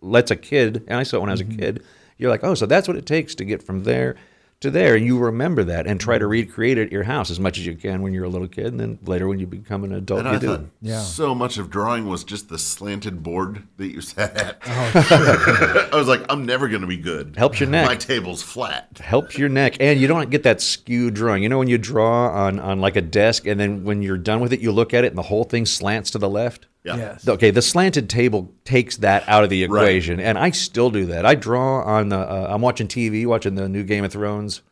lets 0.00 0.30
a 0.30 0.36
kid. 0.36 0.82
And 0.88 0.98
I 0.98 1.02
saw 1.02 1.18
it 1.18 1.20
when 1.20 1.28
I 1.28 1.34
was 1.34 1.42
a 1.42 1.44
kid. 1.44 1.82
You're 2.16 2.30
like, 2.30 2.42
oh, 2.42 2.54
so 2.54 2.64
that's 2.64 2.88
what 2.88 2.96
it 2.96 3.04
takes 3.04 3.34
to 3.34 3.44
get 3.44 3.62
from 3.62 3.82
there 3.82 4.16
to 4.60 4.70
there, 4.70 4.94
and 4.94 5.04
you 5.04 5.18
remember 5.18 5.64
that 5.64 5.86
and 5.86 6.00
try 6.00 6.18
to 6.18 6.24
mm-hmm. 6.24 6.30
recreate 6.30 6.78
it 6.78 6.86
at 6.86 6.92
your 6.92 7.02
house 7.04 7.30
as 7.30 7.38
much 7.38 7.58
as 7.58 7.66
you 7.66 7.74
can 7.74 8.02
when 8.02 8.12
you're 8.12 8.24
a 8.24 8.28
little 8.28 8.48
kid, 8.48 8.66
and 8.66 8.80
then 8.80 8.98
later 9.04 9.28
when 9.28 9.38
you 9.38 9.46
become 9.46 9.84
an 9.84 9.92
adult, 9.92 10.20
And 10.20 10.28
you 10.28 10.34
I 10.34 10.38
do. 10.38 10.46
thought. 10.46 10.64
Yeah. 10.80 11.00
so 11.00 11.34
much 11.34 11.58
of 11.58 11.70
drawing 11.70 12.06
was 12.08 12.24
just 12.24 12.48
the 12.48 12.58
slanted 12.58 13.22
board 13.22 13.62
that 13.76 13.88
you 13.88 14.00
sat 14.00 14.36
at. 14.36 14.62
Oh, 14.68 15.88
I 15.92 15.96
was 15.96 16.08
like, 16.08 16.24
I'm 16.28 16.44
never 16.44 16.68
going 16.68 16.80
to 16.80 16.86
be 16.86 16.96
good. 16.96 17.36
Helps 17.36 17.60
your 17.60 17.68
neck. 17.68 17.86
My 17.86 17.94
table's 17.96 18.42
flat. 18.42 18.98
helps 18.98 19.38
your 19.38 19.48
neck 19.48 19.76
and 19.80 20.00
you 20.00 20.06
don't 20.06 20.30
get 20.30 20.42
that 20.42 20.60
skewed 20.60 21.14
drawing 21.14 21.42
you 21.42 21.48
know 21.48 21.58
when 21.58 21.68
you 21.68 21.78
draw 21.78 22.28
on 22.28 22.58
on 22.58 22.80
like 22.80 22.96
a 22.96 23.00
desk 23.00 23.46
and 23.46 23.58
then 23.58 23.84
when 23.84 24.02
you're 24.02 24.16
done 24.18 24.40
with 24.40 24.52
it 24.52 24.60
you 24.60 24.72
look 24.72 24.92
at 24.94 25.04
it 25.04 25.08
and 25.08 25.18
the 25.18 25.22
whole 25.22 25.44
thing 25.44 25.64
slants 25.66 26.10
to 26.10 26.18
the 26.18 26.28
left 26.28 26.66
Yeah. 26.86 26.96
Yes. 26.96 27.28
okay 27.28 27.50
the 27.50 27.60
slanted 27.62 28.08
table 28.08 28.52
takes 28.64 28.96
that 28.98 29.28
out 29.28 29.42
of 29.44 29.50
the 29.50 29.64
equation 29.64 30.20
and 30.20 30.38
i 30.38 30.50
still 30.50 30.90
do 30.90 31.06
that 31.06 31.26
i 31.26 31.34
draw 31.34 31.82
on 31.82 32.08
the 32.10 32.18
uh, 32.18 32.46
i'm 32.48 32.62
watching 32.62 32.86
tv 32.88 33.26
watching 33.26 33.56
the 33.56 33.68
new 33.68 33.82
game 33.82 34.04
of 34.04 34.12
thrones 34.12 34.62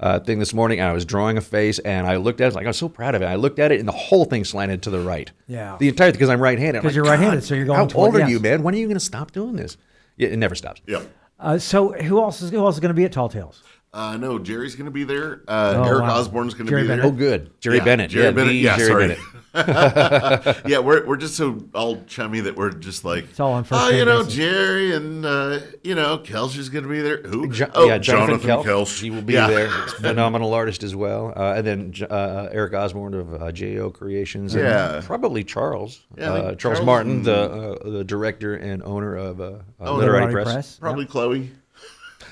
uh, 0.00 0.18
thing 0.20 0.38
this 0.38 0.54
morning 0.54 0.78
and 0.80 0.88
i 0.88 0.92
was 0.92 1.04
drawing 1.04 1.36
a 1.36 1.40
face 1.40 1.78
and 1.80 2.06
i 2.06 2.16
looked 2.16 2.40
at 2.40 2.52
it 2.52 2.54
like 2.54 2.64
i 2.64 2.68
was 2.68 2.76
so 2.76 2.88
proud 2.88 3.14
of 3.16 3.22
it 3.22 3.26
i 3.26 3.34
looked 3.34 3.58
at 3.58 3.72
it 3.72 3.78
and 3.80 3.88
the 3.88 3.92
whole 3.92 4.24
thing 4.24 4.44
slanted 4.44 4.82
to 4.82 4.90
the 4.90 5.00
right 5.00 5.32
Yeah. 5.48 5.76
the 5.80 5.88
entire 5.88 6.08
thing, 6.12 6.18
because 6.18 6.28
i'm 6.30 6.40
right-handed 6.40 6.76
I'm 6.76 6.82
'Cause 6.82 6.90
like, 6.90 6.94
you're 6.96 7.04
right-handed, 7.04 7.36
"God, 7.40 7.44
so 7.44 7.54
you're 7.54 7.64
going 7.66 7.78
how 7.78 7.86
toward- 7.86 8.06
old 8.06 8.16
are 8.16 8.20
yes. 8.20 8.30
you 8.30 8.40
man 8.40 8.62
when 8.62 8.74
are 8.74 8.78
you 8.78 8.86
going 8.86 8.94
to 8.98 9.04
stop 9.04 9.32
doing 9.32 9.56
this 9.56 9.76
yeah, 10.16 10.28
it 10.28 10.38
never 10.38 10.54
stops 10.54 10.80
Yep. 10.86 11.10
Uh, 11.40 11.58
so 11.58 11.92
who 11.92 12.20
else 12.22 12.40
is 12.40 12.50
who 12.50 12.58
else 12.58 12.76
is 12.76 12.80
going 12.80 12.90
to 12.90 12.94
be 12.94 13.04
at 13.04 13.10
Tall 13.10 13.28
Tales? 13.28 13.60
Uh, 13.94 14.16
no, 14.16 14.40
Jerry's 14.40 14.74
going 14.74 14.86
to 14.86 14.90
be 14.90 15.04
there. 15.04 15.42
Uh, 15.46 15.74
Oh, 15.76 15.84
Eric 15.84 16.02
wow. 16.02 16.16
Osborne's 16.18 16.52
going 16.54 16.66
to 16.66 16.74
be 16.76 16.82
there. 16.86 17.04
Oh 17.04 17.12
good 17.12 17.50
jerry 17.60 17.76
Yeah, 17.78 17.84
bennett 17.84 18.10
Jerry 18.10 18.24
yeah, 18.24 18.30
Bennett. 18.32 18.54
Yeah, 18.56 18.76
jerry 18.76 18.88
sorry. 18.88 19.08
bennett 19.08 19.18
yeah, 20.66 20.80
we're 20.80 21.06
we're 21.06 21.16
just 21.16 21.36
so 21.36 21.62
all 21.76 22.02
chummy 22.08 22.40
that 22.40 22.56
we're 22.56 22.70
just 22.72 23.04
like, 23.04 23.22
It's 23.30 23.38
all 23.38 23.52
on 23.52 23.62
first 23.62 23.80
oh, 23.84 23.88
you 23.90 24.04
know, 24.04 24.18
basis. 24.24 24.34
Jerry 24.34 24.94
and 24.96 25.24
uh, 25.24 25.60
you 25.84 25.94
know, 25.94 26.18
Kelsey's 26.18 26.68
going 26.68 26.82
to 26.82 26.90
be 26.90 27.00
there. 27.00 27.18
Who? 27.22 27.52
Jo- 27.52 27.70
oh, 27.72 27.86
yeah, 27.86 27.98
Jonathan, 27.98 28.40
Jonathan 28.44 28.68
Kelch. 28.72 29.00
He 29.00 29.10
will 29.10 29.22
be 29.22 29.34
Yeah. 29.34 29.46
there. 29.46 29.70
Phenomenal 30.00 30.52
artist 30.54 30.82
as 30.82 30.96
well. 30.96 31.32
Uh, 31.36 31.54
and 31.56 31.64
then 31.64 31.94
uh, 32.10 32.48
Eric 32.50 32.74
Osborne 32.74 33.14
of 33.14 33.40
uh, 33.40 33.52
Jo 33.52 33.90
Creations. 33.90 34.56
and 34.56 34.64
Yeah. 34.64 35.00
probably 35.04 35.44
Charles. 35.44 36.00
Yeah, 36.18 36.32
uh, 36.32 36.40
Charles, 36.56 36.58
Charles 36.78 36.80
Martin, 36.82 37.22
the 37.22 37.78
uh, 37.80 37.90
the 37.90 38.02
director 38.02 38.56
and 38.56 38.82
owner 38.82 39.14
of 39.14 39.40
uh, 39.40 39.44
uh, 39.44 39.58
Oh, 39.82 39.94
Literary 39.94 40.26
Literati 40.26 40.50
Press. 40.52 40.78
Probably 40.80 41.06
Chloe. 41.06 41.50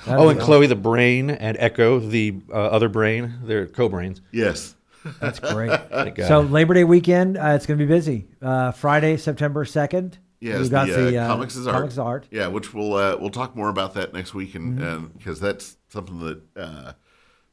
That'd 0.06 0.20
Oh, 0.20 0.28
and 0.28 0.38
cool. 0.38 0.46
Chloe 0.46 0.66
the 0.66 0.76
Brain 0.76 1.30
and 1.30 1.56
Echo 1.60 1.98
the 2.00 2.40
uh, 2.50 2.54
other 2.54 2.88
brain. 2.88 3.34
They're 3.44 3.66
co-brains. 3.66 4.20
Yes. 4.32 4.74
That's 5.20 5.40
great. 5.40 5.70
Thank 5.90 6.18
so 6.18 6.40
Labor 6.40 6.74
Day 6.74 6.84
weekend, 6.84 7.36
uh, 7.36 7.52
it's 7.56 7.66
going 7.66 7.78
to 7.78 7.84
be 7.84 7.88
busy. 7.88 8.28
Uh, 8.40 8.70
Friday, 8.72 9.16
September 9.16 9.64
second. 9.64 10.18
Yeah, 10.40 10.58
we've 10.58 10.70
got 10.70 10.88
the, 10.88 10.94
the, 10.94 11.18
uh, 11.18 11.24
uh, 11.24 11.26
comics 11.28 11.54
is 11.56 11.66
art. 11.68 11.76
Comics 11.76 11.98
art. 11.98 12.26
Yeah, 12.32 12.48
which 12.48 12.74
we'll 12.74 12.94
uh, 12.94 13.16
we'll 13.16 13.30
talk 13.30 13.54
more 13.54 13.68
about 13.68 13.94
that 13.94 14.12
next 14.12 14.34
week, 14.34 14.54
and 14.56 14.78
Mm-hmm. 14.78 15.06
because 15.18 15.38
that's 15.38 15.76
something 15.88 16.18
that 16.20 16.40
uh, 16.56 16.92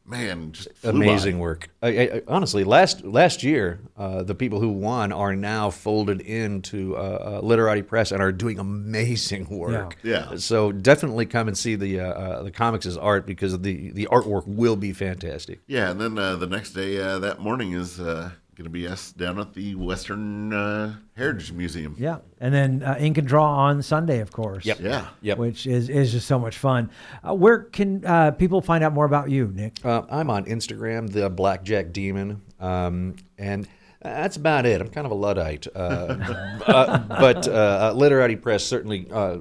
man 0.09 0.51
just 0.51 0.73
flew 0.77 0.91
by. 0.91 0.97
Amazing 0.97 1.39
work. 1.39 1.69
I, 1.81 1.87
I, 1.87 2.01
I- 2.15 2.21
honestly, 2.27 2.63
last 2.63 3.03
last 3.05 3.43
year, 3.43 3.79
uh, 3.97 4.23
the 4.23 4.35
people 4.35 4.59
who 4.59 4.69
won 4.69 5.11
are 5.11 5.35
now 5.35 5.69
folded 5.69 6.21
into 6.21 6.95
uh, 6.97 6.99
uh, 6.99 7.45
Literati 7.45 7.81
Press 7.83 8.11
and 8.11 8.21
are 8.21 8.31
doing 8.31 8.59
amazing 8.59 9.47
work. 9.55 9.97
Yeah. 10.03 10.29
Yeah. 10.31 10.37
So 10.37 10.71
definitely 10.71 11.25
come 11.25 11.47
and 11.47 11.57
see 11.57 11.75
the 11.75 11.99
uh, 11.99 12.05
uh, 12.07 12.43
the 12.43 12.51
comics 12.51 12.85
as 12.85 12.97
art 12.97 13.25
because 13.25 13.59
the 13.59 13.91
the 13.91 14.07
artwork 14.11 14.47
will 14.47 14.75
be 14.75 14.91
fantastic. 14.93 15.61
Yeah, 15.67 15.91
and 15.91 16.01
then 16.01 16.17
uh, 16.17 16.35
the 16.35 16.47
next 16.47 16.71
day 16.71 16.99
uh, 16.99 17.19
that 17.19 17.39
morning 17.39 17.73
is 17.73 17.99
uh, 17.99 18.31
going 18.59 18.65
to 18.65 18.69
be 18.69 18.85
us 18.89 19.13
down 19.13 19.39
at 19.39 19.53
the 19.53 19.73
Western 19.75 20.51
uh, 20.51 20.93
Heritage 21.15 21.53
Museum. 21.53 21.95
Yeah, 21.97 22.17
and 22.41 22.53
then 22.53 22.83
uh, 22.83 22.97
ink 22.99 23.17
and 23.17 23.25
draw 23.25 23.55
on 23.55 23.81
Sunday, 23.81 24.19
of 24.19 24.33
course. 24.33 24.65
Yep. 24.65 24.81
Yeah. 24.81 25.07
Yep. 25.21 25.37
Which 25.37 25.65
is 25.65 25.87
is 25.87 26.11
just 26.11 26.27
so 26.27 26.37
much 26.37 26.57
fun. 26.57 26.91
Uh, 27.23 27.33
where 27.33 27.59
can 27.59 28.05
uh, 28.05 28.31
people 28.31 28.59
find 28.59 28.83
out 28.83 28.91
more 28.91 29.05
about 29.05 29.29
you, 29.29 29.47
Nick? 29.55 29.77
Uh, 29.85 30.01
I'm 30.09 30.29
on 30.29 30.43
Instagram, 30.43 31.09
the 31.09 31.29
Blackjack 31.29 31.93
Demon, 31.93 32.41
um, 32.59 33.15
and 33.37 33.65
that's 34.01 34.35
about 34.35 34.65
it. 34.65 34.81
I'm 34.81 34.89
kind 34.89 35.05
of 35.05 35.11
a 35.11 35.15
luddite, 35.15 35.65
uh, 35.73 35.79
uh, 36.67 36.97
but 37.07 37.95
Literati 37.95 38.35
Press 38.35 38.65
certainly 38.65 39.07
uh, 39.09 39.37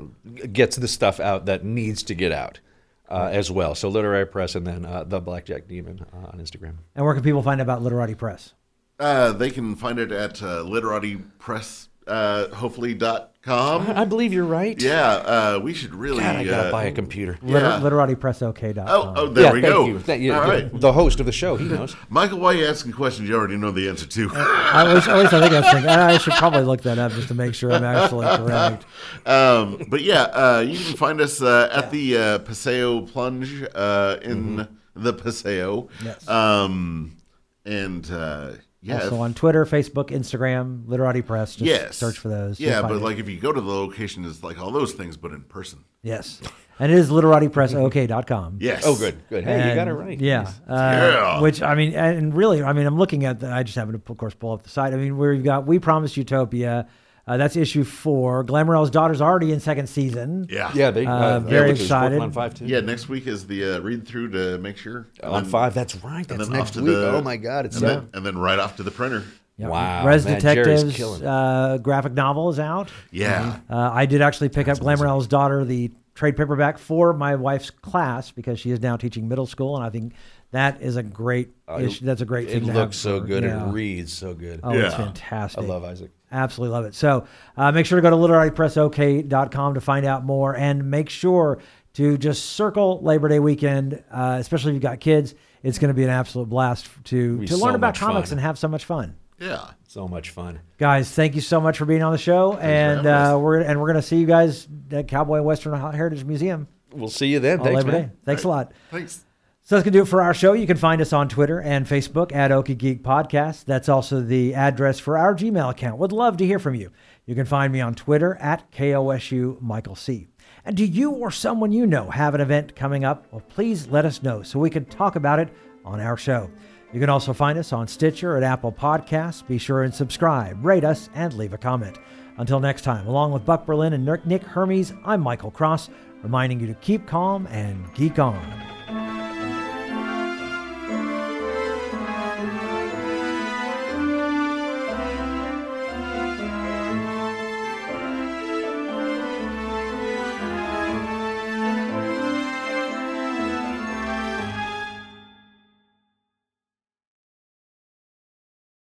gets 0.53 0.77
the 0.77 0.87
stuff 0.87 1.19
out 1.19 1.47
that 1.47 1.65
needs 1.65 2.05
to 2.05 2.15
get 2.15 2.31
out 2.31 2.61
uh, 3.09 3.31
as 3.33 3.51
well. 3.51 3.75
So 3.75 3.89
Literary 3.89 4.27
Press, 4.27 4.55
and 4.55 4.67
then 4.67 4.85
uh, 4.85 5.05
the 5.05 5.21
Blackjack 5.21 5.67
Demon 5.67 6.05
uh, 6.13 6.29
on 6.29 6.39
Instagram. 6.39 6.75
And 6.95 7.05
where 7.05 7.15
can 7.15 7.23
people 7.23 7.43
find 7.43 7.61
out 7.61 7.65
about 7.65 7.83
Literati 7.83 8.15
Press? 8.15 8.55
Uh, 8.99 9.33
they 9.33 9.51
can 9.51 9.77
find 9.77 9.99
it 9.99 10.11
at 10.11 10.43
uh, 10.43 10.63
literatipress, 10.65 11.89
uh, 12.09 12.49
hopefully 12.49 12.95
dot 12.95 13.33
com. 13.43 13.89
I 13.91 14.05
believe 14.05 14.33
you're 14.33 14.45
right. 14.45 14.81
Yeah, 14.83 15.09
uh, 15.09 15.61
we 15.63 15.73
should 15.73 15.95
really. 15.95 16.21
God, 16.21 16.35
I 16.35 16.45
gotta 16.45 16.69
uh, 16.69 16.73
buy 16.73 16.85
a 16.87 16.93
computer. 16.93 17.39
Yeah. 17.41 17.79
Liter- 17.79 17.97
LiteratiPressOK.com. 18.17 18.87
Oh, 18.89 19.13
oh, 19.17 19.27
there 19.29 19.45
yeah, 19.45 19.53
we 19.53 19.61
thank 19.61 19.73
go. 19.73 19.87
you. 19.87 19.99
Thank 20.01 20.23
you. 20.23 20.35
All 20.35 20.41
right, 20.43 20.69
The 20.81 20.93
host 20.93 21.21
of 21.21 21.27
the 21.27 21.33
show, 21.33 21.55
he 21.57 21.65
knows. 21.67 21.95
Michael, 22.09 22.41
why 22.41 22.49
are 22.49 22.55
you 22.55 22.67
asking 22.67 22.91
questions 22.93 23.29
you 23.29 23.37
already 23.37 23.57
know 23.57 23.71
the 23.71 23.89
answer 23.89 24.07
to? 24.07 24.31
I 24.35 24.93
wish, 24.93 25.07
at 25.07 25.17
least 25.17 25.33
I 25.33 25.41
think 25.43 25.53
I 25.55 25.61
was 25.61 25.71
thinking, 25.71 25.91
I 25.91 26.19
should 26.19 26.33
probably 26.35 26.63
look 26.63 26.83
that 26.83 26.99
up 26.99 27.13
just 27.13 27.29
to 27.29 27.35
make 27.35 27.55
sure 27.55 27.71
I'm 27.73 27.85
actually 27.85 28.27
correct. 28.37 28.85
um, 29.27 29.81
but 29.89 30.03
yeah, 30.03 30.23
uh, 30.23 30.65
you 30.67 30.77
can 30.77 30.97
find 30.97 31.21
us 31.21 31.41
uh, 31.41 31.69
at 31.73 31.93
the 31.93 32.17
uh, 32.17 32.39
Paseo 32.41 33.03
Plunge 33.03 33.65
uh, 33.75 34.17
in 34.23 34.67
the 34.97 35.13
Paseo. 35.13 35.89
Yes. 36.03 36.27
Um, 36.29 37.17
and 37.65 38.11
uh, 38.11 38.53
yeah, 38.81 38.95
also 38.97 39.15
if- 39.17 39.21
on 39.21 39.35
Twitter, 39.35 39.65
Facebook, 39.65 40.11
Instagram, 40.11 40.87
Literati 40.87 41.23
Press. 41.23 41.57
Just 41.57 41.67
yes, 41.67 41.97
search 41.97 42.19
for 42.19 42.29
those. 42.29 42.59
Yeah, 42.61 42.83
but 42.83 42.93
it. 42.93 43.03
like 43.03 43.19
if 43.19 43.29
you 43.29 43.39
go 43.39 43.53
to 43.53 43.61
the 43.61 43.67
location, 43.71 44.25
it's 44.25 44.43
like 44.43 44.59
all 44.61 44.71
those 44.71 44.93
things, 44.93 45.17
but 45.17 45.33
in 45.33 45.43
person. 45.43 45.85
yes, 46.03 46.41
and 46.79 46.93
it 46.93 46.99
is 46.99 47.11
LiteratiPressOK.com. 47.11 48.59
Yes. 48.61 48.83
Oh, 48.87 48.97
good, 48.97 49.17
good. 49.29 49.45
Hey, 49.45 49.69
you 49.69 49.75
got 49.75 49.89
it 49.89 49.93
right. 49.95 50.21
Yeah. 50.21 50.43
Nice. 50.43 50.55
Uh, 50.69 51.11
Yeah. 51.13 51.41
Which 51.41 51.63
I 51.63 51.75
mean, 51.75 51.95
and 51.95 52.35
really, 52.35 52.63
I 52.63 52.73
mean, 52.73 52.87
I'm 52.87 52.97
looking 52.99 53.25
at 53.25 53.41
the. 53.41 53.51
I 53.53 53.63
just 53.63 53.77
happen 53.77 53.93
to, 54.01 54.13
of 54.13 54.19
course, 54.19 54.35
pull 54.35 54.53
up 54.53 54.63
the 54.63 54.69
site. 54.71 54.93
I 54.93 54.97
mean, 54.97 55.17
where 55.17 55.33
you've 55.33 55.45
got 55.45 55.67
"We 55.67 55.79
Promise 55.79 56.17
Utopia." 56.17 56.87
Uh, 57.29 57.37
that's 57.37 57.57
issue 57.57 57.85
four. 57.85 58.45
Glamourell's 58.45 58.91
daughter's 58.91 59.21
already 59.21 59.53
in 59.53 59.61
second 59.61 59.87
season. 59.89 60.47
Yeah. 60.51 60.71
Yeah, 60.75 60.91
they 60.91 61.07
Uh, 61.07 61.13
uh, 61.13 61.41
very 61.41 61.57
Eric 61.69 61.73
is 61.73 61.79
working 61.81 61.85
excited. 61.87 62.21
on 62.21 62.33
five 62.33 62.55
too. 62.55 62.67
Yeah, 62.67 62.81
next 62.81 63.09
week 63.09 63.27
is 63.27 63.47
the 63.47 63.77
uh, 63.77 63.81
read 63.81 64.07
through 64.09 64.31
to 64.31 64.59
make 64.59 64.77
sure. 64.77 65.07
And 65.23 65.33
on 65.33 65.43
then- 65.45 65.51
five. 65.53 65.75
That's 65.75 65.97
right. 66.03 66.27
That's 66.27 66.49
next 66.49 66.61
off 66.71 66.73
to 66.73 66.83
week. 66.83 66.95
the- 66.95 67.11
oh 67.17 67.21
my 67.23 67.37
God, 67.37 67.67
it's 67.67 67.77
And 67.77 67.81
so. 67.83 67.87
then, 67.89 68.09
and 68.15 68.25
then 68.27 68.39
right 68.39 68.59
off 68.59 68.77
to 68.77 68.83
the 68.83 68.91
printer. 68.91 69.25
Yeah. 69.59 69.69
Wow, 69.69 70.07
Res 70.07 70.25
man, 70.25 70.37
Detectives 70.37 71.01
uh, 71.23 71.79
graphic 71.83 72.13
novel 72.13 72.49
is 72.49 72.61
out. 72.61 72.91
Yeah. 73.11 73.59
Uh, 73.69 73.91
I 73.93 74.07
did 74.07 74.23
actually 74.23 74.51
pick 74.51 74.69
up 74.69 74.79
Glamourell's 74.79 75.27
daughter, 75.27 75.65
the 75.65 75.91
trade 76.15 76.37
paperback 76.37 76.79
for 76.79 77.13
my 77.13 77.35
wife's 77.35 77.71
class 77.71 78.31
because 78.31 78.61
she 78.61 78.71
is 78.71 78.81
now 78.81 78.97
teaching 78.97 79.27
middle 79.29 79.47
school, 79.47 79.75
and 79.77 79.85
I 79.85 79.91
think 79.91 80.13
that 80.53 80.81
is 80.81 80.95
a 80.97 81.03
great 81.03 81.51
issue. 81.77 82.05
That's 82.05 82.21
a 82.21 82.25
great 82.25 82.49
It 82.49 82.53
thing. 82.53 82.61
to 82.67 82.73
have 82.73 82.77
looks 82.77 82.97
so 82.99 83.19
good. 83.19 83.43
yeah. 83.43 83.69
It 83.69 83.73
reads 83.73 84.13
so 84.13 84.33
good. 84.33 84.61
Oh, 84.63 84.71
it's 84.71 84.95
fantastic. 84.95 85.65
I 85.65 85.67
love 85.67 85.83
Isaac. 85.85 86.11
Absolutely 86.31 86.73
love 86.73 86.85
it. 86.85 86.95
So 86.95 87.27
uh, 87.57 87.73
make 87.73 87.87
sure 87.87 87.97
to 87.97 88.03
go 88.03 88.11
to 88.11 88.17
literatipressok.com 88.17 89.75
to 89.75 89.81
find 89.81 90.07
out 90.07 90.25
more 90.25 90.57
and 90.57 90.91
make 90.91 91.09
sure 91.09 91.59
to 91.95 92.19
just 92.19 92.45
circle 92.51 93.01
Labor 93.03 93.29
Day 93.29 93.39
weekend, 93.39 94.03
uh, 94.11 94.37
especially 94.39 94.73
if 94.73 94.75
you've 94.75 94.83
got 94.83 95.01
kids. 95.01 95.35
It's 95.63 95.79
going 95.79 95.89
to 95.89 95.95
be 95.95 96.05
an 96.05 96.11
absolute 96.11 96.49
blast 96.49 96.89
to, 97.05 97.45
to 97.45 97.57
so 97.57 97.65
learn 97.65 97.75
about 97.75 97.97
comics 97.97 98.29
fun. 98.29 98.39
and 98.39 98.45
have 98.45 98.59
so 98.59 98.69
much 98.69 98.85
fun. 98.85 99.17
Yeah. 99.41 99.71
So 99.89 100.07
much 100.07 100.31
fun. 100.31 100.61
Guys, 100.79 101.11
thank 101.11 101.35
you 101.35 101.41
so 101.41 101.61
much 101.61 101.79
for 101.79 101.85
being 101.85 102.03
on 102.03 102.13
the 102.13 102.19
show, 102.19 102.57
and 102.59 103.07
uh, 103.07 103.39
we're 103.41 103.61
and 103.61 103.81
we're 103.81 103.87
going 103.87 103.97
to 104.01 104.07
see 104.07 104.17
you 104.17 104.27
guys 104.27 104.69
at 104.91 105.09
Cowboy 105.09 105.41
Western 105.41 105.79
Heritage 105.93 106.25
Museum 106.25 106.69
We'll 106.93 107.09
see 107.09 107.27
you 107.27 107.41
then. 107.41 107.59
Thanks, 107.59 107.77
Labor 107.85 107.93
man. 107.93 108.09
Day. 108.09 108.15
Thanks 108.25 108.45
a 108.45 108.49
lot. 108.49 108.73
Thanks. 108.91 109.25
So 109.69 109.75
that's 109.77 109.85
going 109.85 109.93
to 109.93 109.99
do 109.99 110.03
it 110.05 110.09
for 110.09 110.23
our 110.23 110.33
show. 110.33 110.55
You 110.55 110.67
can 110.67 110.79
find 110.79 111.03
us 111.03 111.13
on 111.13 111.29
Twitter 111.29 111.61
and 111.61 111.85
Facebook 111.85 112.35
at 112.35 112.51
Okie 112.51 112.79
Geek 112.79 113.03
Podcast. 113.03 113.67
That's 113.67 113.91
also 113.91 114.23
the 114.23 114.55
address 114.55 114.99
for 114.99 115.19
our 115.19 115.35
Gmail 115.35 115.73
account. 115.73 115.99
Would 115.99 116.11
love 116.11 116.39
to 116.39 116.47
hear 116.47 116.59
from 116.59 116.75
you. 116.75 116.91
You 117.27 117.35
can 117.35 117.45
find 117.45 117.71
me 117.71 117.83
on 117.83 117.95
Twitter 117.95 118.37
at 118.37 118.73
KOSU 118.73 119.61
Michael 119.61 119.95
C. 119.95 120.29
And 120.65 120.75
do 120.75 120.87
you 120.87 121.11
or 121.11 121.31
someone 121.31 121.71
you 121.71 121.87
know 121.87 122.09
have 122.09 122.35
an 122.35 122.41
event 122.41 122.77
coming 122.77 123.05
up? 123.05 123.27
Well, 123.31 123.43
please 123.47 123.89
let 123.89 124.07
us 124.07 124.23
know 124.23 124.43
so 124.43 124.59
we 124.59 124.71
can 124.71 124.87
talk 124.87 125.17
about 125.17 125.39
it 125.39 125.51
on 125.85 126.01
our 126.01 126.17
show. 126.17 126.51
You 126.95 126.99
can 126.99 127.11
also 127.11 127.35
find 127.35 127.59
us 127.59 127.71
on 127.75 127.87
Stitcher 127.87 128.39
at 128.39 128.43
Apple 128.43 128.73
Podcasts. 128.73 129.47
Be 129.47 129.59
sure 129.59 129.83
and 129.83 129.95
subscribe, 129.95 130.65
rate 130.65 130.85
us, 130.85 131.11
and 131.15 131.35
leave 131.35 131.53
a 131.53 131.59
comment. 131.59 131.99
Until 132.39 132.59
next 132.59 132.85
time, 132.85 133.07
along 133.07 133.33
with 133.33 133.45
Buck 133.45 133.67
Berlin 133.67 133.93
and 133.93 134.07
Nick 134.25 134.45
Hermes, 134.45 134.95
I'm 135.05 135.21
Michael 135.21 135.51
Cross, 135.51 135.91
reminding 136.23 136.59
you 136.59 136.69
to 136.69 136.75
keep 136.77 137.07
calm 137.07 137.47
and 137.49 137.85
geek 137.95 138.19
on. 138.19 138.78